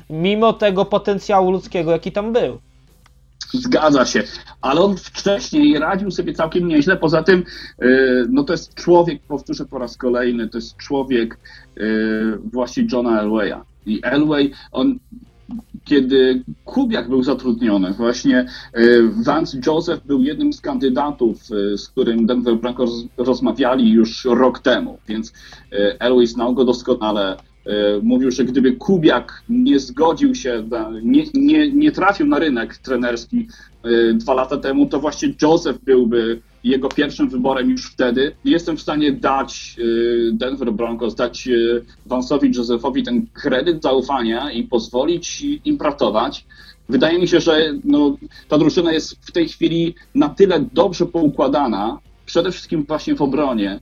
[0.10, 2.60] Mimo tego potencjału ludzkiego, jaki tam był.
[3.54, 4.24] Zgadza się,
[4.62, 6.98] ale on wcześniej radził sobie całkiem nieźle.
[6.98, 7.44] Poza tym,
[7.84, 11.38] y, no to jest człowiek, powtórzę po raz kolejny, to jest człowiek
[11.78, 11.82] y,
[12.54, 13.62] właśnie Johna Elwaya.
[13.86, 15.00] I Elway, on
[15.84, 18.46] kiedy Kubiak był zatrudniony, właśnie
[18.78, 24.60] y, Vance Joseph był jednym z kandydatów, y, z którym Denver Broncos rozmawiali już rok
[24.60, 27.38] temu, więc y, Elway znał go doskonale.
[28.02, 30.64] Mówił, że gdyby Kubiak nie zgodził się,
[31.04, 33.48] nie, nie, nie trafił na rynek trenerski
[34.14, 38.36] dwa lata temu, to właśnie Joseph byłby jego pierwszym wyborem już wtedy.
[38.46, 44.64] Jestem w stanie dać y, Denver Broncos, dać y, Vance'owi Josephowi ten kredyt zaufania i
[44.64, 46.46] pozwolić im pracować.
[46.90, 52.00] Wydaje mi się, że no, ta drużyna jest w tej chwili na tyle dobrze poukładana,
[52.26, 53.80] przede wszystkim właśnie w obronie,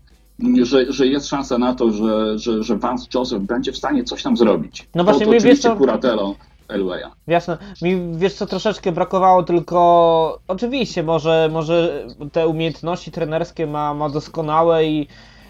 [0.64, 4.24] że, że jest szansa na to, że, że, że Vance Joseph będzie w stanie coś
[4.24, 4.88] tam zrobić.
[4.96, 6.36] No właśnie, Pod mi wiesz co- kuratelą
[6.72, 7.12] Elwaya.
[7.28, 7.58] Jasne.
[7.82, 14.86] Mi wiesz co troszeczkę brakowało, tylko oczywiście może, może te umiejętności trenerskie ma, ma doskonałe
[14.86, 15.08] i,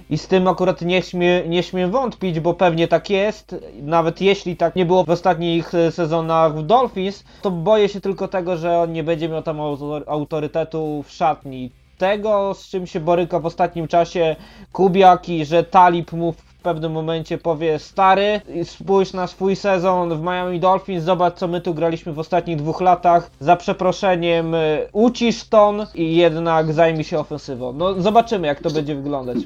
[0.09, 3.55] i z tym akurat nie śmie, nie śmiem wątpić, bo pewnie tak jest.
[3.81, 8.57] Nawet jeśli tak nie było w ostatnich sezonach w Dolphins, to boję się tylko tego,
[8.57, 11.71] że on nie będzie miał tam autor- autorytetu w szatni.
[11.97, 14.35] Tego, z czym się boryka w ostatnim czasie
[14.71, 20.21] Kubiak i że Talib mu w pewnym momencie powie stary, spójrz na swój sezon w
[20.21, 25.43] Miami Dolphins, zobacz co my tu graliśmy w ostatnich dwóch latach, za przeproszeniem y, ucisz
[25.43, 27.73] ton i jednak zajmij się ofensywą.
[27.73, 29.37] No zobaczymy jak to będzie wyglądać.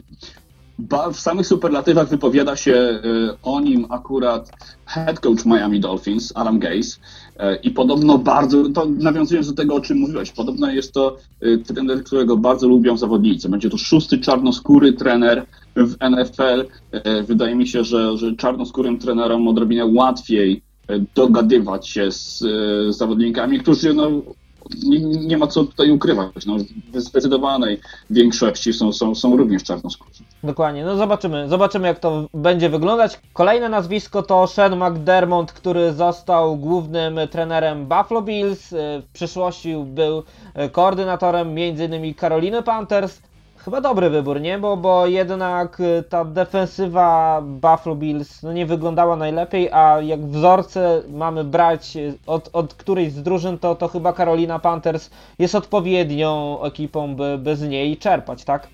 [1.14, 3.00] w samych superlatywach wypowiada się e,
[3.44, 4.52] o nim akurat
[4.86, 7.00] head coach Miami Dolphins, Adam Gase.
[7.40, 11.58] E, I podobno bardzo, to nawiązując do tego, o czym mówiłeś, podobno jest to e,
[11.58, 13.50] trener, którego bardzo lubią zawodnicy.
[13.50, 15.46] Będzie to szósty czarnoskóry trener
[15.76, 16.66] w NFL.
[16.92, 20.62] E, Wydaje mi się, że, że czarnoskórym trenerom odrobinę łatwiej
[21.16, 24.12] dogadywać się z, z zawodnikami, którzy no,
[24.84, 26.46] nie, nie ma co tutaj ukrywać.
[26.46, 26.56] No,
[26.94, 30.24] w zdecydowanej większości są, są, są również czarnoskórzy.
[30.44, 33.20] Dokładnie, no zobaczymy, zobaczymy jak to będzie wyglądać.
[33.34, 38.70] Kolejne nazwisko to Sean McDermott, który został głównym trenerem Buffalo Bills.
[38.72, 40.24] W przyszłości był
[40.72, 42.14] koordynatorem m.in.
[42.16, 43.22] Caroliny Panthers.
[43.66, 44.60] Chyba dobry wybór, nie?
[44.60, 51.02] Bo, bo jednak y, ta defensywa Buffalo Bills no nie wyglądała najlepiej, a jak wzorce
[51.10, 56.62] mamy brać y, od, od którejś z drużyn, to, to chyba Carolina Panthers jest odpowiednią
[56.62, 58.68] ekipą, by, by z niej czerpać, tak?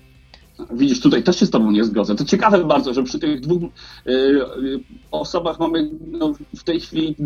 [0.70, 2.16] Widzisz, tutaj też się z Tobą nie zgodzę.
[2.16, 7.16] To ciekawe bardzo, że przy tych dwóch y, y, osobach mamy no, w tej chwili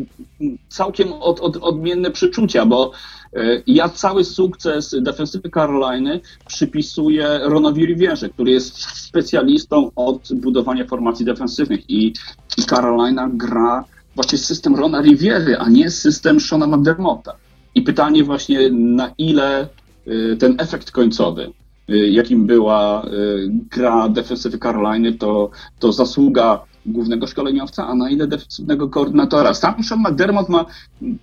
[0.69, 2.93] całkiem od, od, odmienne przeczucia, bo
[3.37, 11.27] y, ja cały sukces defensywy Caroliny przypisuję Ronowi Rivierze, który jest specjalistą od budowania formacji
[11.27, 12.15] defensywnych i,
[12.59, 17.37] i Carolina gra właśnie system Rona Riviery, a nie system Shona McDermotta.
[17.75, 19.69] I pytanie właśnie, na ile
[20.07, 21.53] y, ten efekt końcowy,
[21.89, 28.89] jakim była y, gra defensywy Caroliny, to, to zasługa głównego szkoleniowca, a na ile defensywnego
[28.89, 29.55] koordynatora.
[29.55, 30.65] Sam Sean McDermott ma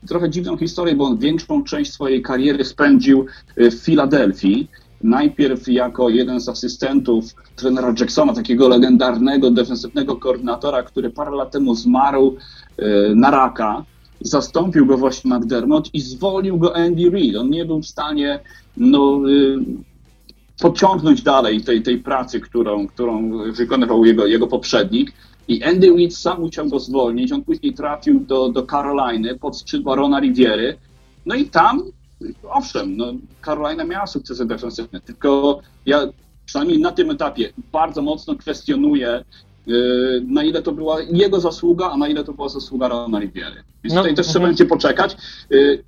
[0.08, 3.26] trochę dziwną historię, bo on większą część swojej kariery spędził
[3.58, 4.68] y, w Filadelfii.
[5.04, 11.76] Najpierw jako jeden z asystentów trenera Jacksona, takiego legendarnego defensywnego koordynatora, który parę lat temu
[11.76, 12.36] zmarł
[12.80, 13.86] y, na raka.
[14.22, 17.36] Zastąpił go właśnie McDermott i zwolnił go Andy Reid.
[17.36, 18.40] On nie był w stanie
[18.78, 19.22] no,
[20.60, 25.12] podciągnąć dalej tej, tej pracy, którą, którą wykonywał jego, jego poprzednik.
[25.48, 27.32] I Andy Reid sam musiał go zwolnić.
[27.32, 30.78] On później trafił do, do Caroliny pod skrzydła Rona Riviery.
[31.26, 31.84] No i tam,
[32.50, 33.14] owszem, no,
[33.46, 36.08] Carolina miała sukcesy defensywne, tylko ja
[36.46, 39.24] przynajmniej na tym etapie bardzo mocno kwestionuję,
[39.68, 43.64] yy, na ile to była jego zasługa, a na ile to była zasługa Rona Riviery.
[43.84, 44.34] Więc No, tutaj też mhm.
[44.34, 45.18] trzeba będzie poczekać.
[45.50, 45.84] Yy,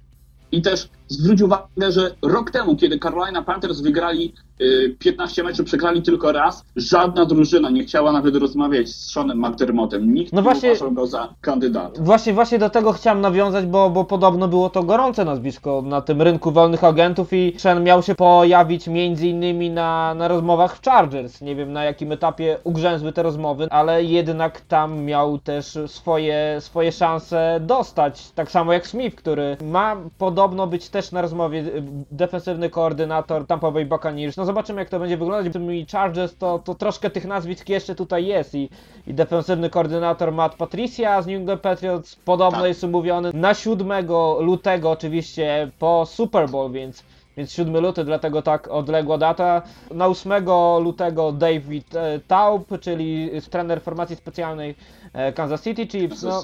[0.51, 6.01] I też zwróć uwagę, że rok temu, kiedy Carolina Panthers wygrali y, 15 meczów, przegrali
[6.01, 10.13] tylko raz, żadna drużyna nie chciała nawet rozmawiać z Seanem McDermottem.
[10.13, 12.01] Nikt No nie właśnie- uważał go za kandydata.
[12.03, 16.21] Właśnie, właśnie do tego chciałem nawiązać, bo, bo podobno było to gorące nazwisko na tym
[16.21, 21.41] rynku wolnych agentów i Shen miał się pojawić między innymi na, na rozmowach w Chargers.
[21.41, 26.91] Nie wiem na jakim etapie ugrzęzły te rozmowy, ale jednak tam miał też swoje, swoje
[26.91, 28.31] szanse dostać.
[28.31, 33.71] Tak samo jak Smith, który ma podobno być też na rozmowie y, defensywny koordynator Tampa
[33.71, 34.37] Bay Buccaneers.
[34.37, 35.53] No zobaczymy jak to będzie wyglądać.
[35.53, 38.69] Tymi Chargers to, to troszkę tych nazwisk jeszcze tutaj jest i,
[39.07, 42.67] i defensywny koordynator Matt Patricia z New England Patriots podobno Tak.
[42.67, 44.07] jest umówiony na 7
[44.39, 47.03] lutego oczywiście po Super Bowl, więc
[47.37, 49.61] więc 7 luty, dlatego tak odległa data.
[49.91, 50.45] Na 8
[50.83, 54.75] lutego David e, Taub, czyli trener formacji specjalnej
[55.13, 56.23] e, Kansas City Chiefs.
[56.23, 56.41] No,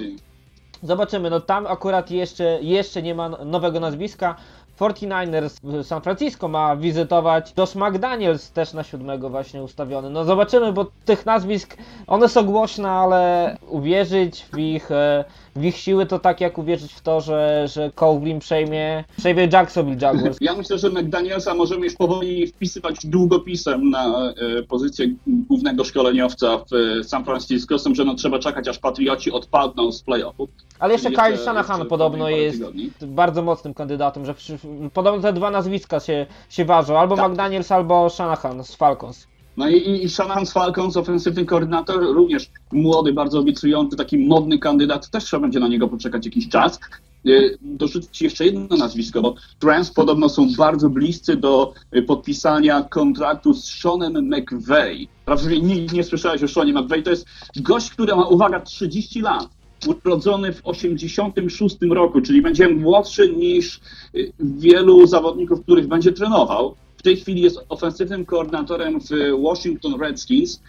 [0.84, 4.36] Zobaczymy, no tam akurat jeszcze, jeszcze nie ma nowego nazwiska.
[4.80, 10.10] 49ers w San Francisco ma wizytować Josh McDaniels też na siódmego właśnie ustawiony.
[10.10, 15.78] No zobaczymy, bo tych nazwisk, one są głośne, ale uwierzyć w ich, e, w ich
[15.78, 20.38] siły to tak jak uwierzyć w to, że, że Coughlin przejmie, przejmie Jacksonville Jaguars.
[20.42, 26.74] Ja myślę, że McDanielsa możemy już powoli wpisywać długopisem na e, pozycję głównego szkoleniowca w
[27.00, 30.48] e, San Francisco, z tym, że no, trzeba czekać, aż Patrioci odpadną z playoffu.
[30.80, 32.90] Ale jeszcze Jeszcze- Kyle Shanahan jeszcze podobno jest tygodni.
[33.02, 34.58] bardzo mocnym kandydatem, że przy,
[34.94, 37.32] podobno te dwa nazwiska się, się ważą, albo Tak.
[37.32, 39.28] McDaniels, albo Shanahan z Falcons.
[39.58, 44.60] No i, i- i Shanahan z Falcons, ofensywny koordynator, również młody, bardzo obiecujący, taki modny
[44.60, 46.80] kandydat, też trzeba będzie na niego poczekać jakiś czas.
[47.28, 51.74] Y, Dorzucić jeszcze jedno nazwisko, bo Trans podobno są bardzo bliscy do
[52.08, 55.08] podpisania kontraktu z Seanem McVay.
[55.26, 57.04] Prawdopodobnie nikt nie słyszałeś o Seanie McVay.
[57.04, 59.48] To jest gość, który ma, uwaga, 30 lat.
[59.88, 63.82] Urodzony w 86 roku, czyli będzie młodszy niż
[64.16, 66.76] y, wielu zawodników, których będzie trenował.
[66.98, 70.62] W tej chwili jest ofensywnym koordynatorem w Washington Redskins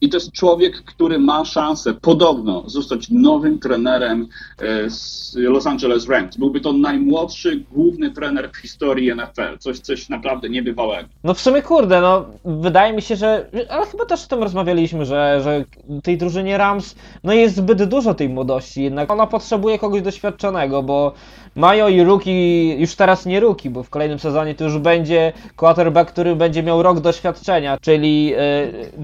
[0.00, 6.08] i to jest człowiek, który ma szansę podobno zostać nowym trenerem e, z Los Angeles
[6.08, 6.36] Rams.
[6.36, 9.58] Byłby to najmłodszy główny trener w historii NFL.
[9.58, 11.08] Coś, coś naprawdę niebywałego.
[11.24, 13.50] No w sumie kurde, no wydaje mi się, że.
[13.70, 15.64] Ale chyba też o tym rozmawialiśmy, że, że
[16.02, 21.12] tej drużynie Rams no jest zbyt dużo tej młodości, jednak ona potrzebuje kogoś doświadczonego, bo
[21.54, 26.12] mają i rookie, już teraz nie rookie, bo w kolejnym sezonie to już będzie quarterback,
[26.12, 28.38] który będzie miał rok doświadczenia, czyli y,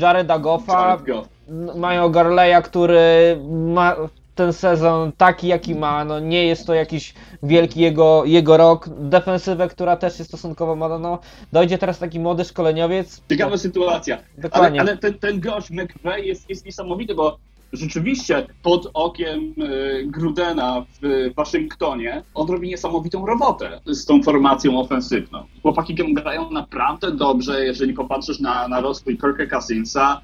[0.01, 3.97] Jareda Goffa ma, mają Garleya, który ma
[4.35, 8.89] ten sezon taki jaki ma, no nie jest to jakiś wielki jego, jego rok.
[8.89, 11.19] Defensywę, która też jest stosunkowo młoda, no
[11.53, 13.23] dojdzie teraz taki młody szkoleniowiec.
[13.29, 14.19] Ciekawa sytuacja.
[14.39, 14.81] Dokładnie.
[14.81, 17.39] Ale, ale ten, ten gość McVeigh jest, jest niesamowity, bo
[17.77, 25.45] rzeczywiście pod okiem e, Grudena w Waszyngtonie on robi niesamowitą robotę z tą formacją ofensywną.
[25.63, 30.21] Chłopaki grają naprawdę dobrze, jeżeli popatrzysz na, na rozwój Kirka Cousinsa,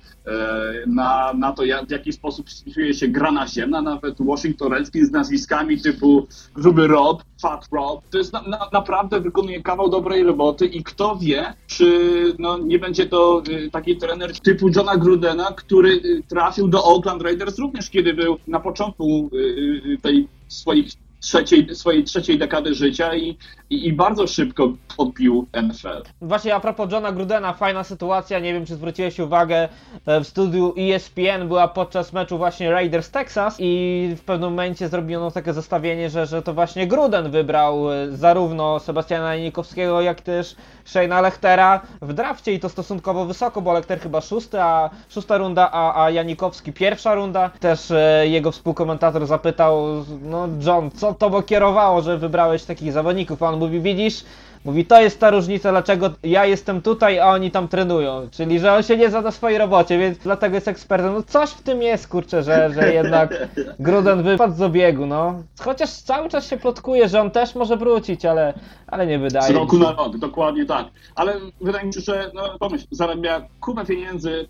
[0.87, 5.13] na, na to, jak, w jaki sposób spisuje się gra naziemna, nawet Washington Redskins z
[5.13, 8.09] nazwiskami typu Gruby Rob, Fat Rob.
[8.11, 11.91] To jest na, na, naprawdę wykonuje kawał dobrej roboty i kto wie, czy
[12.39, 17.23] no, nie będzie to y, taki trener typu Johna Grudena, który y, trafił do Oakland
[17.23, 23.37] Raiders również, kiedy był na początku y, tej swoich trzeciej, swojej trzeciej dekady życia i,
[23.71, 26.03] i, i bardzo szybko podbił NFL.
[26.23, 29.69] Właśnie a propos Johna Grudena, fajna sytuacja, nie wiem czy zwróciłeś uwagę,
[30.07, 35.31] e, w studiu ESPN była podczas meczu właśnie Raiders Texas i w pewnym momencie zrobiono
[35.31, 40.57] takie zestawienie, że, że to właśnie Gruden wybrał e, zarówno Sebastiana Janikowskiego, jak też
[40.87, 45.71] Shane'a Lechtera w drafcie i to stosunkowo wysoko, bo Lechter chyba szósty, a szósta runda,
[45.73, 47.51] a, a Janikowski pierwsza runda.
[47.61, 53.43] Też e, jego współkomentator zapytał, no John, co to kierowało, że wybrałeś takich zawodników?
[53.43, 54.25] A on mówi, widzisz,
[54.65, 58.29] Mówi, to jest ta różnica, dlaczego ja jestem tutaj, a oni tam trenują.
[58.31, 61.13] Czyli, że on się nie zna na swojej robocie, więc dlatego jest ekspertem.
[61.13, 65.43] No coś w tym jest, kurczę, że, że jednak Gruden wypadł z obiegu, no.
[65.61, 68.55] Chociaż cały czas się plotkuje, że on też może wrócić, ale,
[68.87, 70.87] ale nie Z wydaje mi roku na rok, dokładnie tak.
[71.15, 74.49] Ale wydaje mi się, że no, pomyśl, zarabia kupę pieniędzy,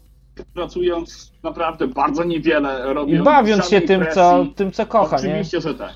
[0.55, 4.15] pracując naprawdę bardzo niewiele, I robiąc bawiąc się tym, presji.
[4.15, 5.29] co, tym, co kocha, nie?
[5.29, 5.93] Oczywiście, że tak.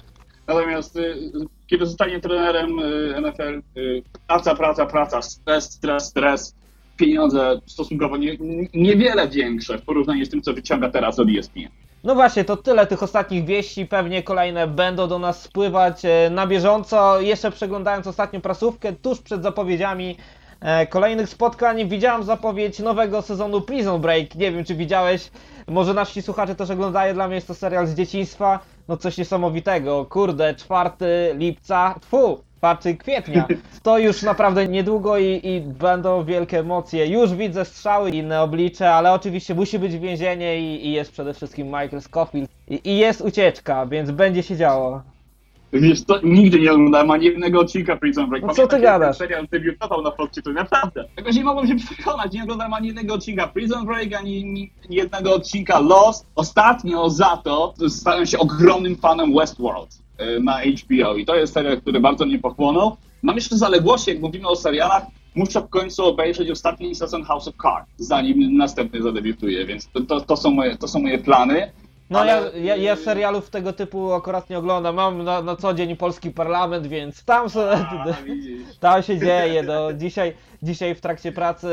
[0.47, 1.31] Natomiast y,
[1.67, 6.55] kiedy zostanie trenerem y, NFL, y, praca, praca, praca, stres, stres, stres,
[6.97, 11.69] pieniądze stosunkowo nie, nie- niewiele większe w porównaniu z tym, co wyciąga teraz od ESPN.
[12.05, 13.87] No właśnie, to tyle tych ostatnich wieści.
[13.87, 17.21] Pewnie kolejne będą do nas spływać na bieżąco.
[17.21, 20.17] Jeszcze przeglądając ostatnią prasówkę, tuż przed zapowiedziami
[20.61, 24.35] e, kolejnych spotkań, widziałem zapowiedź nowego sezonu Prison Break.
[24.35, 25.31] Nie wiem, czy widziałeś.
[25.69, 27.15] Może nasi słuchacze też oglądają.
[27.15, 28.59] Dla mnie jest to serial z dzieciństwa.
[28.89, 30.05] No coś niesamowitego.
[30.05, 30.91] Kurde, 4
[31.35, 33.49] lipca, tfu, 4 kwietnia.
[33.83, 37.07] To już naprawdę niedługo i, i będą wielkie emocje.
[37.07, 41.67] Już widzę strzały, inne oblicze, ale oczywiście musi być więzienie i, i jest przede wszystkim
[41.67, 42.51] Michael Scofield.
[42.69, 45.03] I, I jest ucieczka, więc będzie się działo.
[45.81, 48.45] Wiesz co, nigdy nie oglądałem ani jednego odcinka Prison Break.
[48.45, 49.17] No co ty gadasz?
[49.17, 51.05] Serial debiutował na Foxie, to naprawdę.
[51.17, 55.35] Jakoś nie mogłem się przekonać, nie oglądałem ani jednego odcinka Prison Break, ani ni- jednego
[55.35, 56.27] odcinka Lost.
[56.35, 61.81] Ostatnio za to stałem się ogromnym fanem Westworld y, na HBO i to jest serial,
[61.81, 62.97] który bardzo mnie pochłonął.
[63.23, 65.03] Mam jeszcze zaległości, jak mówimy o serialach,
[65.35, 70.21] muszę w końcu obejrzeć ostatni sezon House of Cards, zanim następny zadebiutuje, więc to, to,
[70.21, 71.73] to, są, moje, to są moje plany.
[72.15, 74.95] No Ale, ja, ja, ja serialów tego typu akurat nie oglądam.
[74.95, 77.47] Mam na, na co dzień polski parlament, więc tam.
[77.71, 78.15] A.
[78.81, 81.69] Tam się dzieje, no dzisiaj, dzisiaj w trakcie pracy,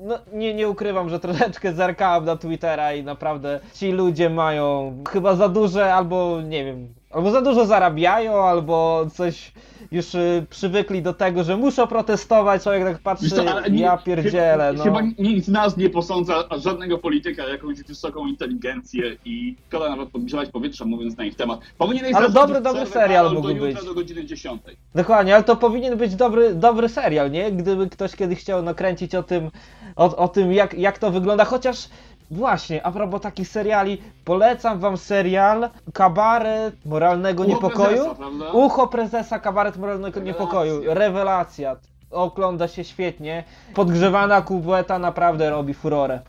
[0.00, 5.36] no nie, nie ukrywam, że troszeczkę zerkałem na Twittera i naprawdę ci ludzie mają chyba
[5.36, 9.52] za duże albo nie wiem, albo za dużo zarabiają, albo coś
[9.92, 13.82] już y, przywykli do tego, że muszą protestować, człowiek tak patrzy, Wiesz co, ale nie-
[13.82, 14.84] ja pierdzielę, chyba, no.
[14.84, 20.48] Chyba nikt z nas nie posądza żadnego polityka jakąś wysoką inteligencję i szkoda nawet podgrzewać
[20.50, 21.60] powietrza, mówiąc na ich temat.
[21.78, 23.84] Powinieneś Ale dobry, dobry serial do mógłby być.
[23.84, 24.62] do godziny 10.
[24.94, 27.52] Dokładnie, ale to powinien być dobry, dobry serial, nie?
[27.52, 29.50] Gdyby ktoś kiedyś chciał nakręcić o tym,
[29.96, 31.88] o, o tym jak, jak to wygląda, chociaż
[32.32, 37.88] właśnie, a propos takich seriali, polecam wam serial Kabaret Moralnego Ucho Niepokoju.
[37.88, 38.52] prezesa, prawda?
[38.52, 40.42] Ucho prezesa Kabaret Moralnego Rewelacja.
[40.42, 40.94] Niepokoju.
[40.94, 41.76] Rewelacja.
[42.10, 43.44] Ogląda się świetnie.
[43.74, 46.20] Podgrzewana kuweta naprawdę robi furorę.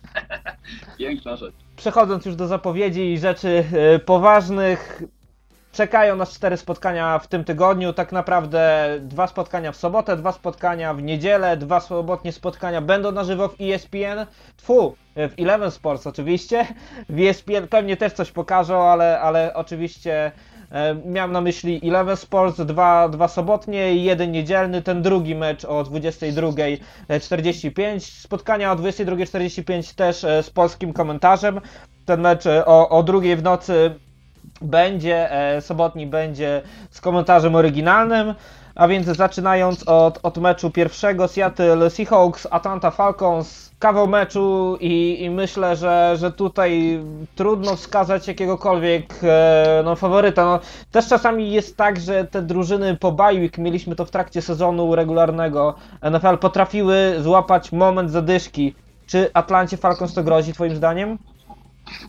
[0.97, 1.55] Piękna rzecz.
[1.75, 5.03] Przechodząc już do zapowiedzi i rzeczy e, poważnych,
[5.73, 7.93] czekają nas cztery spotkania w tym tygodniu.
[7.93, 13.23] Tak naprawdę dwa spotkania w sobotę, dwa spotkania w niedzielę, dwa sobotnie spotkania będą na
[13.23, 14.25] żywo w ESPN.
[14.57, 16.67] Tfu, w Eleven Sports oczywiście.
[17.09, 20.31] W ESPN pewnie też coś pokażą, ale, ale oczywiście
[20.71, 25.65] e, miałem na myśli Eleven Sports, dwa, dwa sobotnie i jeden niedzielny, ten drugi mecz
[25.65, 27.99] o 22.45.
[27.99, 31.61] Spotkania o 22.45 też e, z polskim komentarzem.
[32.05, 33.95] Ten mecz e, o, o drugiej w nocy
[34.61, 38.33] będzie, e, sobotni będzie z komentarzem oryginalnym.
[38.75, 45.29] A więc zaczynając od, od meczu pierwszego Seattle Seahawks, Atlanta Falcons, kawał meczu i, i
[45.29, 46.99] myślę, że, że tutaj
[47.35, 50.45] trudno wskazać jakiegokolwiek e, no, faworyta.
[50.45, 50.59] No,
[50.91, 55.75] też czasami jest tak, że te drużyny po bye mieliśmy to w trakcie sezonu regularnego
[56.11, 58.75] NFL, potrafiły złapać moment zadyszki.
[59.07, 61.17] Czy Atlancie Falcons to grozi twoim zdaniem?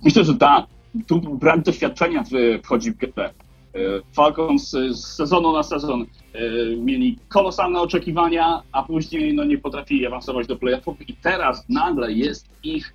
[0.05, 0.74] Myślę, że tak.
[1.07, 3.30] Tu brak doświadczenia w- wchodzi w grę.
[3.74, 3.78] E,
[4.12, 6.38] Falcons e, z sezonu na sezon e,
[6.76, 12.47] mieli kolosalne oczekiwania, a później no, nie potrafili awansować do playoffów i teraz nagle jest
[12.62, 12.95] ich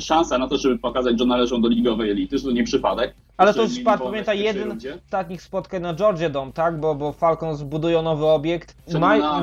[0.00, 3.14] szansa na to, żeby pokazać, że należą do ligowej elity, że to nie przypadek.
[3.36, 6.80] Ale to już w pamiętaj, jeden z ostatnich spotkań na Georgia Dome, tak?
[6.80, 8.76] Bo, bo Falcons budują nowy obiekt.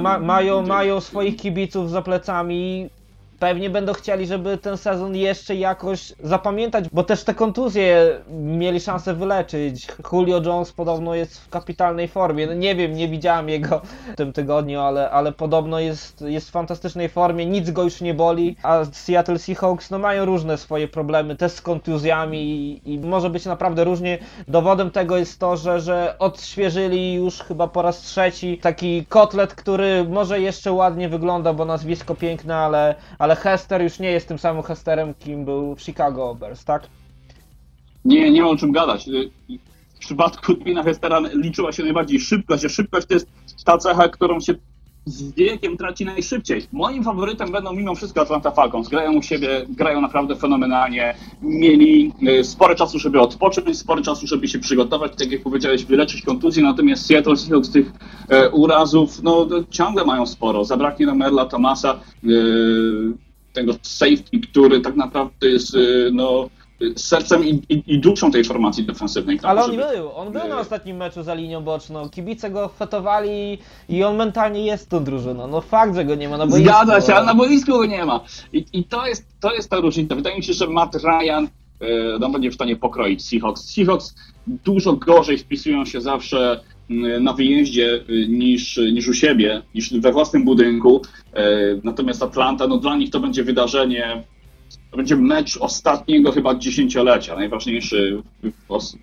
[0.02, 2.90] Ma, mają, mają swoich kibiców za plecami.
[3.40, 9.14] Pewnie będą chcieli, żeby ten sezon jeszcze jakoś zapamiętać, bo też te kontuzje mieli szansę
[9.14, 9.88] wyleczyć.
[10.14, 12.48] Julio Jones podobno jest w kapitalnej formie.
[12.48, 13.82] No nie wiem, nie widziałem jego
[14.14, 18.14] w tym tygodniu, ale, ale podobno jest, jest w fantastycznej formie, nic go już nie
[18.14, 18.56] boli.
[18.64, 23.46] A Seattle Seahawks no, mają różne swoje problemy, też z kontuzjami i, i może być
[23.46, 24.18] naprawdę różnie.
[24.48, 30.06] Dowodem tego jest to, że, że odświeżyli już chyba po raz trzeci taki kotlet, który
[30.10, 32.96] może jeszcze ładnie wygląda, bo nazwisko piękne, ale,
[33.26, 36.88] ale Hester już nie jest tym samym Hesterem, kim był w Chicago Bears, tak?
[38.06, 39.08] Nie, nie ma o czym gadać.
[39.08, 39.30] Y,
[39.96, 43.28] W przypadku Twina Hestera liczyła się najbardziej szybkość, a szybkość to jest
[43.66, 44.54] ta cecha, którą się
[45.06, 46.68] z wiekiem traci najszybciej.
[46.72, 48.90] Moim faworytem będą mimo wszystko Atlanta Falcons.
[48.90, 51.16] Grają u siebie, grają naprawdę fenomenalnie.
[51.42, 56.22] Mieli y, sporo czasu, żeby odpocząć, sporo czasu, żeby się przygotować, tak jak powiedziałeś, wyleczyć
[56.22, 57.92] kontuzję, natomiast Seattle Seahawks tych
[58.30, 60.66] e, urazów no, no, ciągle mają sporo.
[60.66, 66.50] Zabraknie nam Merla Thomasa, y, tego safety, który tak naprawdę jest y, no,
[66.96, 69.40] sercem i, i, i duszą tej formacji defensywnej.
[69.44, 70.56] Ale on żeby- był, on był na Nie.
[70.56, 72.10] ostatnim meczu za linią boczną.
[72.10, 73.58] Kibice go fetowali
[73.90, 75.48] i on mentalnie jest tą drużyną.
[75.48, 76.64] No fakt, że go nie ma na boisku.
[76.70, 78.20] Zgadza się, ale na boisku go nie ma.
[78.54, 80.16] I, i to, jest, to jest ta różnica.
[80.16, 81.48] Wydaje mi się, że Matt Ryan
[81.82, 81.88] e,
[82.20, 83.74] no, będzie w stanie pokroić Seahawks.
[83.74, 84.16] Seahawks
[84.48, 86.60] dużo gorzej wpisują się zawsze
[87.20, 91.02] na wyjeździe y, niż, niż u siebie, niż we własnym budynku.
[91.34, 91.44] E,
[91.84, 94.24] Natomiast Atlanta, no dla nich to będzie wydarzenie,
[94.92, 98.52] to będzie mecz ostatniego chyba dziesięciolecia, najważniejszy w,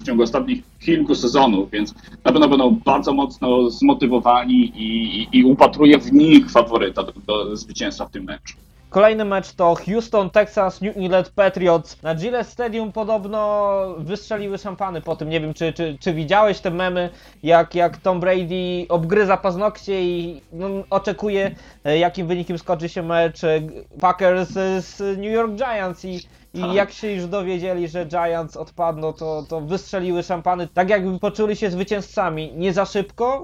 [0.01, 1.95] w ciągu ostatnich kilku sezonów, więc
[2.25, 7.57] na pewno będą bardzo mocno zmotywowani i, i, i upatruję w nich faworyta do, do
[7.57, 8.55] zwycięstwa w tym meczu.
[8.93, 12.03] Kolejny mecz to Houston, Texas, New England Patriots.
[12.03, 15.29] Na Gillette Stadium podobno wystrzeliły szampany po tym.
[15.29, 17.11] Nie wiem, czy, czy, czy widziałeś te memy,
[17.43, 23.45] jak, jak Tom Brady obgryza paznokcie i no, oczekuje, e, jakim wynikiem skończy się mecz
[23.45, 23.61] e,
[24.01, 26.21] Packers z New York Giants i
[26.55, 26.75] i Tak.
[26.75, 31.71] jak się już dowiedzieli, że Giants odpadną, to, to wystrzeliły szampany, tak jakby poczuli się
[31.71, 32.53] zwycięzcami.
[32.57, 33.43] Nie za szybko,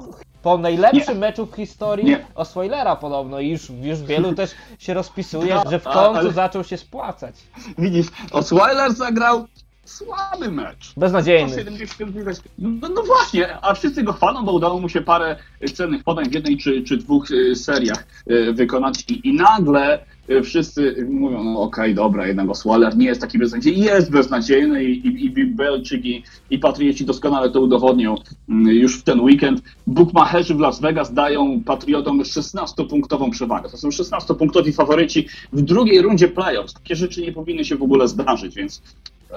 [0.48, 1.20] po najlepszym Nie.
[1.20, 2.24] meczu w historii Nie.
[2.34, 6.64] Osweilera podobno i już, już wielu też się rozpisuje, No, że w końcu ale- zaczął
[6.64, 7.34] się spłacać.
[7.78, 9.46] Widzisz, Osweiler zagrał
[9.84, 10.92] słaby mecz.
[10.96, 11.52] Beznadziejny.
[11.52, 15.36] 170 No, no właśnie, a wszyscy go chwalą, bo udało mu się parę
[15.74, 20.04] cennych podań w jednej czy, czy dwóch y, seriach y, wykonać i, i nagle
[20.44, 25.24] wszyscy mówią, no okej, dobra, jednak Osweiler nie jest taki beznadziejny, jest beznadziejny i, i,
[25.24, 28.14] i Belichick i, i Patrioci doskonale to udowodnią
[28.48, 29.62] mm, już w ten weekend.
[29.86, 33.68] Bookmacherzy w Las Vegas dają Patriotom 16-punktową przewagę.
[33.68, 36.74] To są 16-punktowi faworyci w drugiej rundzie playoffs.
[36.74, 38.82] Takie rzeczy nie powinny się w ogóle zdarzyć, więc
[39.30, 39.34] e,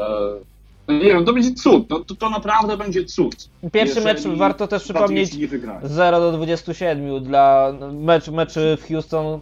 [0.92, 1.90] nie wiem, to będzie cud.
[1.90, 3.50] No, to, to naprawdę będzie cud.
[3.72, 5.80] Pierwszy mecz warto też przypomnieć Patrioci nie wygrają.
[5.84, 9.40] 0 do 27 dla mecz, meczy w Houston,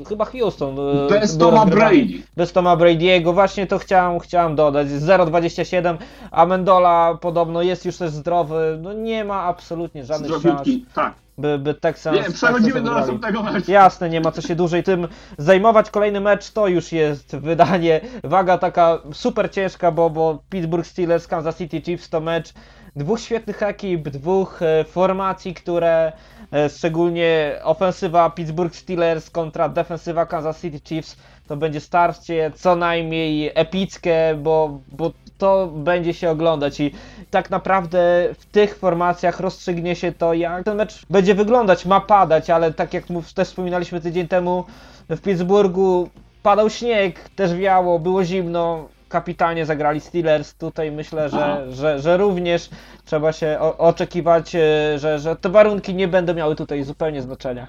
[0.00, 0.78] y, chyba Houston.
[0.78, 1.66] y, Bez Toma.
[1.66, 2.22] Brady.
[2.36, 4.88] Bez Toma Brady'ego, właśnie to chciałem, chciałem dodać.
[4.88, 5.96] 0,27,
[6.30, 11.14] a Mendola podobno jest już też zdrowy, no nie ma absolutnie żadnych szans, Zdrowiutki, tak.
[11.40, 12.16] By, by Texans...
[12.16, 13.70] Nie, przechodzimy Texans do następnego meczu.
[13.72, 15.90] Jasne, nie ma co się dłużej tym zajmować.
[15.90, 18.00] Kolejny mecz to już jest wydanie.
[18.24, 22.52] Waga taka super ciężka, bo, bo Pittsburgh Steelers, Kansas City Chiefs to mecz
[22.96, 26.12] dwóch świetnych ekip, dwóch e, formacji, które
[26.52, 31.16] e, szczególnie ofensywa Pittsburgh Steelers kontra defensywa Kansas City Chiefs
[31.48, 36.90] to będzie starcie co najmniej epickie, bo, bo to będzie się oglądać i
[37.30, 37.98] tak naprawdę
[38.38, 41.86] w tych formacjach rozstrzygnie się to, jak ten mecz będzie wyglądać.
[41.86, 44.64] Ma padać, ale tak jak też wspominaliśmy tydzień temu
[45.08, 46.08] w Pittsburghu,
[46.42, 48.88] padał śnieg, też wiało, było zimno.
[49.08, 50.54] Kapitalnie zagrali Steelers.
[50.54, 52.70] Tutaj myślę, że, że, że również
[53.04, 57.66] trzeba się o, oczekiwać, e, że, że te warunki nie będą miały tutaj zupełnie znaczenia.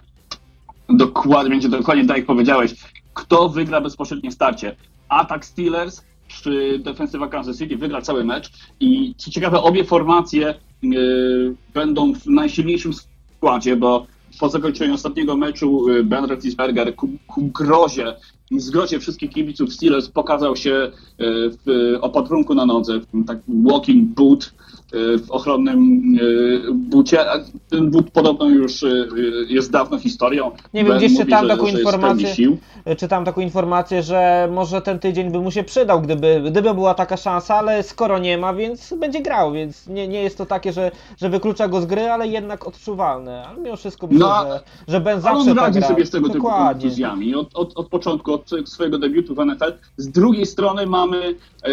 [0.89, 2.75] Dokładnie, będzie dokładnie tak jak powiedziałeś.
[3.13, 4.75] Kto wygra bezpośrednie starcie?
[5.09, 6.01] Atak Steelers
[6.79, 10.53] defensywa Kansas City wygra cały mecz i co ciekawe obie formacje
[10.83, 14.07] y, będą w najsilniejszym składzie, bo
[14.39, 18.15] po zakończeniu ostatniego meczu y, Ben Roethlisberger ku, ku grozie
[18.57, 20.91] zgrozie wszystkich kibiców Steelers pokazał się
[21.65, 23.05] w opatrunku na nodze, w
[23.69, 24.53] walking boot,
[24.93, 26.01] w ochronnym
[26.69, 27.19] e, bucie.
[27.69, 28.87] Ten but podobno już e,
[29.49, 30.51] jest dawno historią.
[30.73, 32.27] Nie wiem, Ben gdzieś mówi, czytałem że- taką że informację.
[32.27, 32.57] Sił.
[32.97, 37.17] Czytałem taką informację, że może ten tydzień by mu się przydał, gdyby, gdyby była taka
[37.17, 40.91] szansa, ale skoro nie ma, więc będzie grał, więc nie, nie jest to takie, że,
[41.17, 43.45] że wyklucza go z gry, ale jednak odczuwalne.
[43.47, 45.87] Ale mimo wszystko myślę, No, że, że Ben zawsze on tak radzi gra.
[45.87, 46.81] sobie z tego typu Dokładnie.
[46.81, 49.73] kontuzjami od, od, od początku, od swojego debiutu w NFL.
[49.97, 51.71] Z drugiej strony mamy e,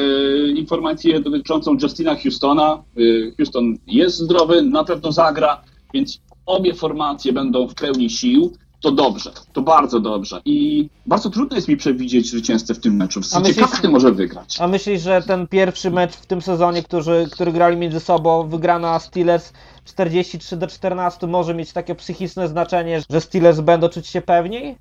[0.49, 2.83] informację dotyczącą Justina Houstona.
[2.97, 3.01] E,
[3.37, 5.63] Houston jest zdrowy, na pewno zagra,
[5.95, 8.53] więc obie formacje będą w pełni sił.
[8.81, 10.41] To dobrze, to bardzo dobrze.
[10.45, 13.21] I bardzo trudno jest mi przewidzieć zwycięzcę w tym meczu.
[13.23, 14.61] W myślisz- każdy może wygrać.
[14.61, 18.99] A myślisz, że ten pierwszy mecz w tym sezonie, który, który grali między sobą, wygrana
[18.99, 19.53] Steelers
[19.85, 24.77] 43 do 14 może mieć takie psychiczne znaczenie, że Steelers będą czuć się pewniej?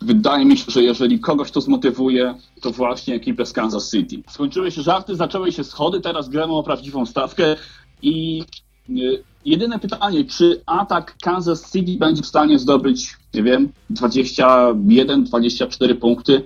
[0.00, 4.22] Wydaje mi się, że jeżeli kogoś to zmotywuje, to właśnie ekipę z Kansas City.
[4.28, 7.56] Skończyły się żarty, zaczęły się schody, teraz gramy o prawdziwą stawkę
[8.02, 8.44] i
[8.90, 16.42] y, jedyne pytanie, czy atak Kansas City będzie w stanie zdobyć, nie wiem, 21-24 punkty?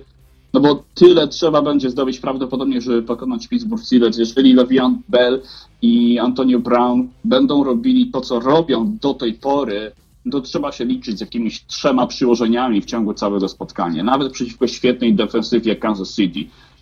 [0.53, 4.17] No bo tyle trzeba będzie zdobyć prawdopodobnie, żeby pokonać Pittsburgh Steelers.
[4.17, 5.41] Jeżeli Le'Veon Bell
[5.81, 9.91] i Antonio Brown będą robili to, co robią do tej pory,
[10.31, 15.15] to trzeba się liczyć z jakimiś trzema przyłożeniami w ciągu całego spotkania, nawet przeciwko świetnej
[15.15, 16.39] defensywie Kansas City.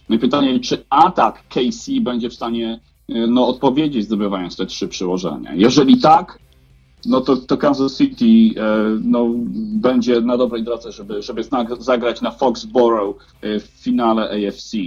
[0.09, 2.79] No i pytanie, czy atak KC będzie w stanie
[3.09, 5.53] e, no, odpowiedzieć, zdobywając te trzy przyłożenia.
[5.53, 6.39] Jeżeli tak,
[7.05, 9.29] no to, to Kansas City e, no,
[9.73, 11.43] będzie na dobrej drodze, żeby, żeby
[11.79, 14.77] zagrać na Foxborough e, w finale AFC.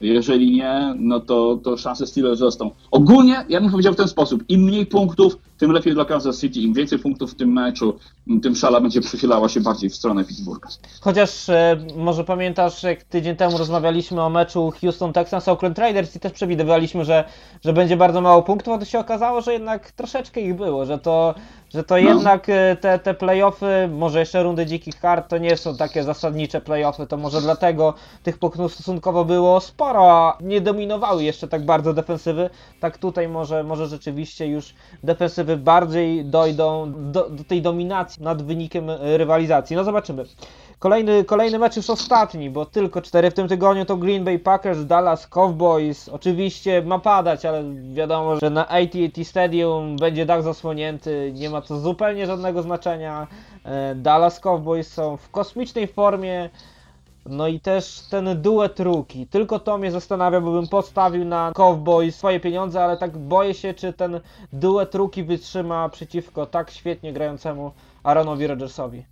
[0.00, 2.70] Jeżeli nie, no to, to szanse Steelers rosną.
[2.90, 6.60] Ogólnie, ja bym powiedział w ten sposób, im mniej punktów, tym lepiej dla Kansas City.
[6.60, 7.98] Im więcej punktów w tym meczu,
[8.42, 10.68] tym szala będzie przychylała się bardziej w stronę Pittsburgha.
[11.00, 16.20] Chociaż e, może pamiętasz, jak tydzień temu rozmawialiśmy o meczu Houston Texans Oakland Raiders i
[16.20, 17.24] też przewidywaliśmy, że,
[17.64, 20.98] że będzie bardzo mało punktów, a to się okazało, że jednak troszeczkę ich było, że
[20.98, 21.34] to,
[21.74, 22.00] że to No.
[22.00, 26.60] jednak e, te, te playoffy, może jeszcze rundy dzikich kart, to nie są takie zasadnicze
[26.60, 31.94] playoffy, to może dlatego tych punktów stosunkowo było sporo, a nie dominowały jeszcze tak bardzo
[31.94, 32.50] defensywy,
[32.80, 38.90] tak tutaj może, może rzeczywiście już defensywy bardziej dojdą do, do tej dominacji nad wynikiem
[38.90, 39.76] e, rywalizacji.
[39.76, 40.24] No zobaczymy.
[40.78, 44.86] Kolejny, kolejny mecz już ostatni, bo tylko cztery w tym tygodniu to Green Bay Packers,
[44.86, 46.08] Dallas Cowboys.
[46.08, 51.80] Oczywiście ma padać, ale wiadomo, że na AT&T Stadium będzie dach zasłonięty, nie ma to
[51.80, 53.26] zupełnie żadnego znaczenia.
[53.64, 56.50] E, Dallas Cowboys są w kosmicznej formie.
[57.26, 59.26] No i też ten duet ruki.
[59.26, 63.74] Tylko to mnie zastanawia, bo bym postawił na Cowboys swoje pieniądze, ale tak boję się,
[63.74, 64.20] czy ten
[64.52, 69.04] duet ruki wytrzyma przeciwko tak świetnie grającemu Aaronowi Rodgersowi.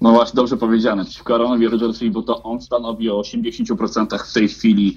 [0.00, 1.04] No właśnie, dobrze powiedziane.
[1.04, 4.96] Przeciwko Aaronowi Rodgersowi, bo to on stanowi o 80% w tej chwili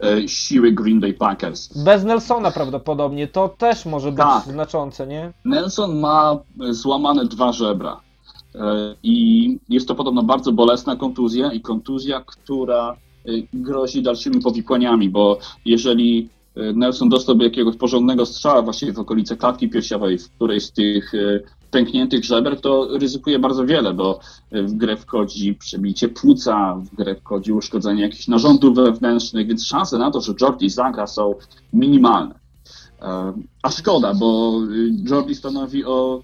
[0.00, 1.84] e, siły Green Bay Packers.
[1.84, 4.44] Bez Nelsona prawdopodobnie, to też może być Tak.
[4.44, 5.32] znaczące, nie?
[5.44, 6.36] Nelson ma
[6.68, 8.00] e, złamane dwa żebra.
[8.54, 12.96] E, I jest to podobno bardzo bolesna kontuzja i kontuzja, która
[13.26, 19.36] e, grozi dalszymi powikłaniami, bo jeżeli e, Nelson dostałby jakiegoś porządnego strzała właściwie w okolice
[19.36, 21.12] klatki piersiowej, w którejś z tych
[21.70, 24.20] pękniętych żeber, to ryzykuje bardzo wiele, bo
[24.52, 30.10] w grę wchodzi przebicie płuca, w grę wchodzi uszkodzenie jakichś narządów wewnętrznych, więc szanse na
[30.10, 31.34] to, że Jordi zagra są
[31.72, 32.34] minimalne.
[33.62, 34.58] A szkoda, bo
[35.10, 36.22] Jordi stanowi o.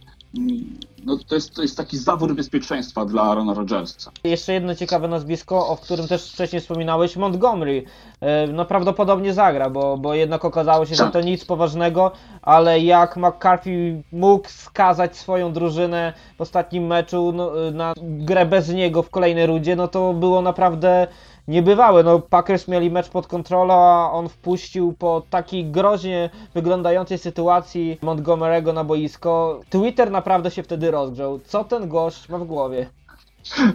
[1.05, 4.11] No to, jest, to jest taki zawór bezpieczeństwa dla Arona Rodgersa.
[4.25, 7.85] Jeszcze jedno ciekawe nazwisko, o którym też wcześniej wspominałeś, Montgomery.
[8.21, 11.13] E, No prawdopodobnie zagra, bo, bo jednak okazało się, że Tak.
[11.13, 17.95] to nic poważnego, ale jak McCarthy mógł skazać swoją drużynę w ostatnim meczu no, na
[17.99, 21.07] grę bez niego w kolejnej rundzie, no to było naprawdę
[21.49, 22.03] niebywałe.
[22.03, 28.75] No Packers mieli mecz pod kontrolą, a on wpuścił po takiej groźnie wyglądającej sytuacji Montgomery'ego
[28.75, 29.61] na boisko.
[29.71, 31.39] Twitter naprawdę się wtedy rozgrzał.
[31.45, 32.87] Co ten gość ma w głowie?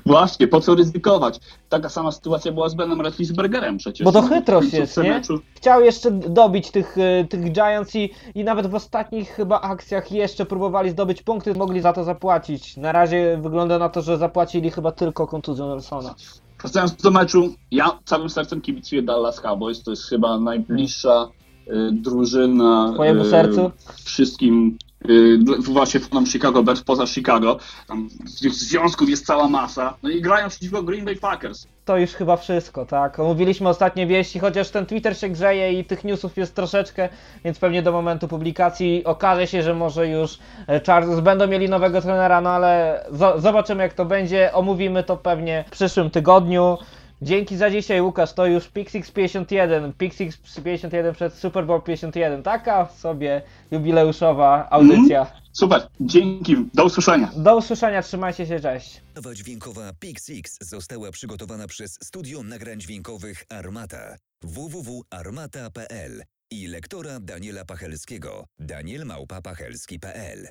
[0.06, 1.40] Właśnie, po co ryzykować?
[1.70, 4.06] Taka sama sytuacja była z Benem Roethlisbergerem przecież.
[4.06, 5.10] Bo to chytrość jest, nie?
[5.10, 10.12] Meczu, Chciał jeszcze dobić tych, y, tych Giants i, i nawet w ostatnich chyba akcjach
[10.12, 12.78] jeszcze próbowali zdobyć punkty, mogli za to zapłacić.
[12.78, 16.16] Na razie wygląda na to, że zapłacili chyba tylko kontuzją Nelsona.
[16.64, 19.84] Wracając do meczu, ja całym sercem kibicuję Dallas Cowboys.
[19.84, 21.30] To jest chyba najbliższa
[21.68, 23.72] y, drużyna Twojemu y, sercu?
[24.04, 24.78] wszystkim
[25.10, 27.58] y, właśnie fanom Chicago Bears poza Chicago.
[27.88, 28.10] Tam
[28.42, 29.98] tych związków jest cała masa.
[30.04, 31.68] No i grają przeciwko Green Bay Packers.
[31.86, 33.20] To już chyba wszystko, tak?
[33.20, 37.10] Omówiliśmy ostatnie wieści, chociaż ten Twitter się grzeje i tych newsów jest troszeczkę,
[37.46, 42.02] więc pewnie do momentu publikacji okaże się, że może już e, Chargers będą mieli nowego
[42.02, 44.54] trenera, no ale zo- zobaczymy jak to będzie.
[44.54, 46.78] Omówimy to pewnie w przyszłym tygodniu.
[47.22, 48.34] Dzięki za dzisiaj, Łukasz.
[48.34, 49.94] To już Pixix 51.
[49.94, 52.44] Pixix 51 przed Super Bowl 51.
[52.44, 55.26] Taka sobie jubileuszowa audycja.
[55.54, 57.32] Super, dzięki, do usłyszenia.
[57.36, 59.02] Do usłyszenia, trzymajcie się, cześć.
[59.16, 64.16] Nowa dźwiękowa Pixix została przygotowana przez Studio Nagrań Dźwiękowych Armata.
[64.42, 68.46] www.armata.pl i lektora Daniela Pachelskiego.
[68.60, 70.48] Danielmałpa.pachelski.pl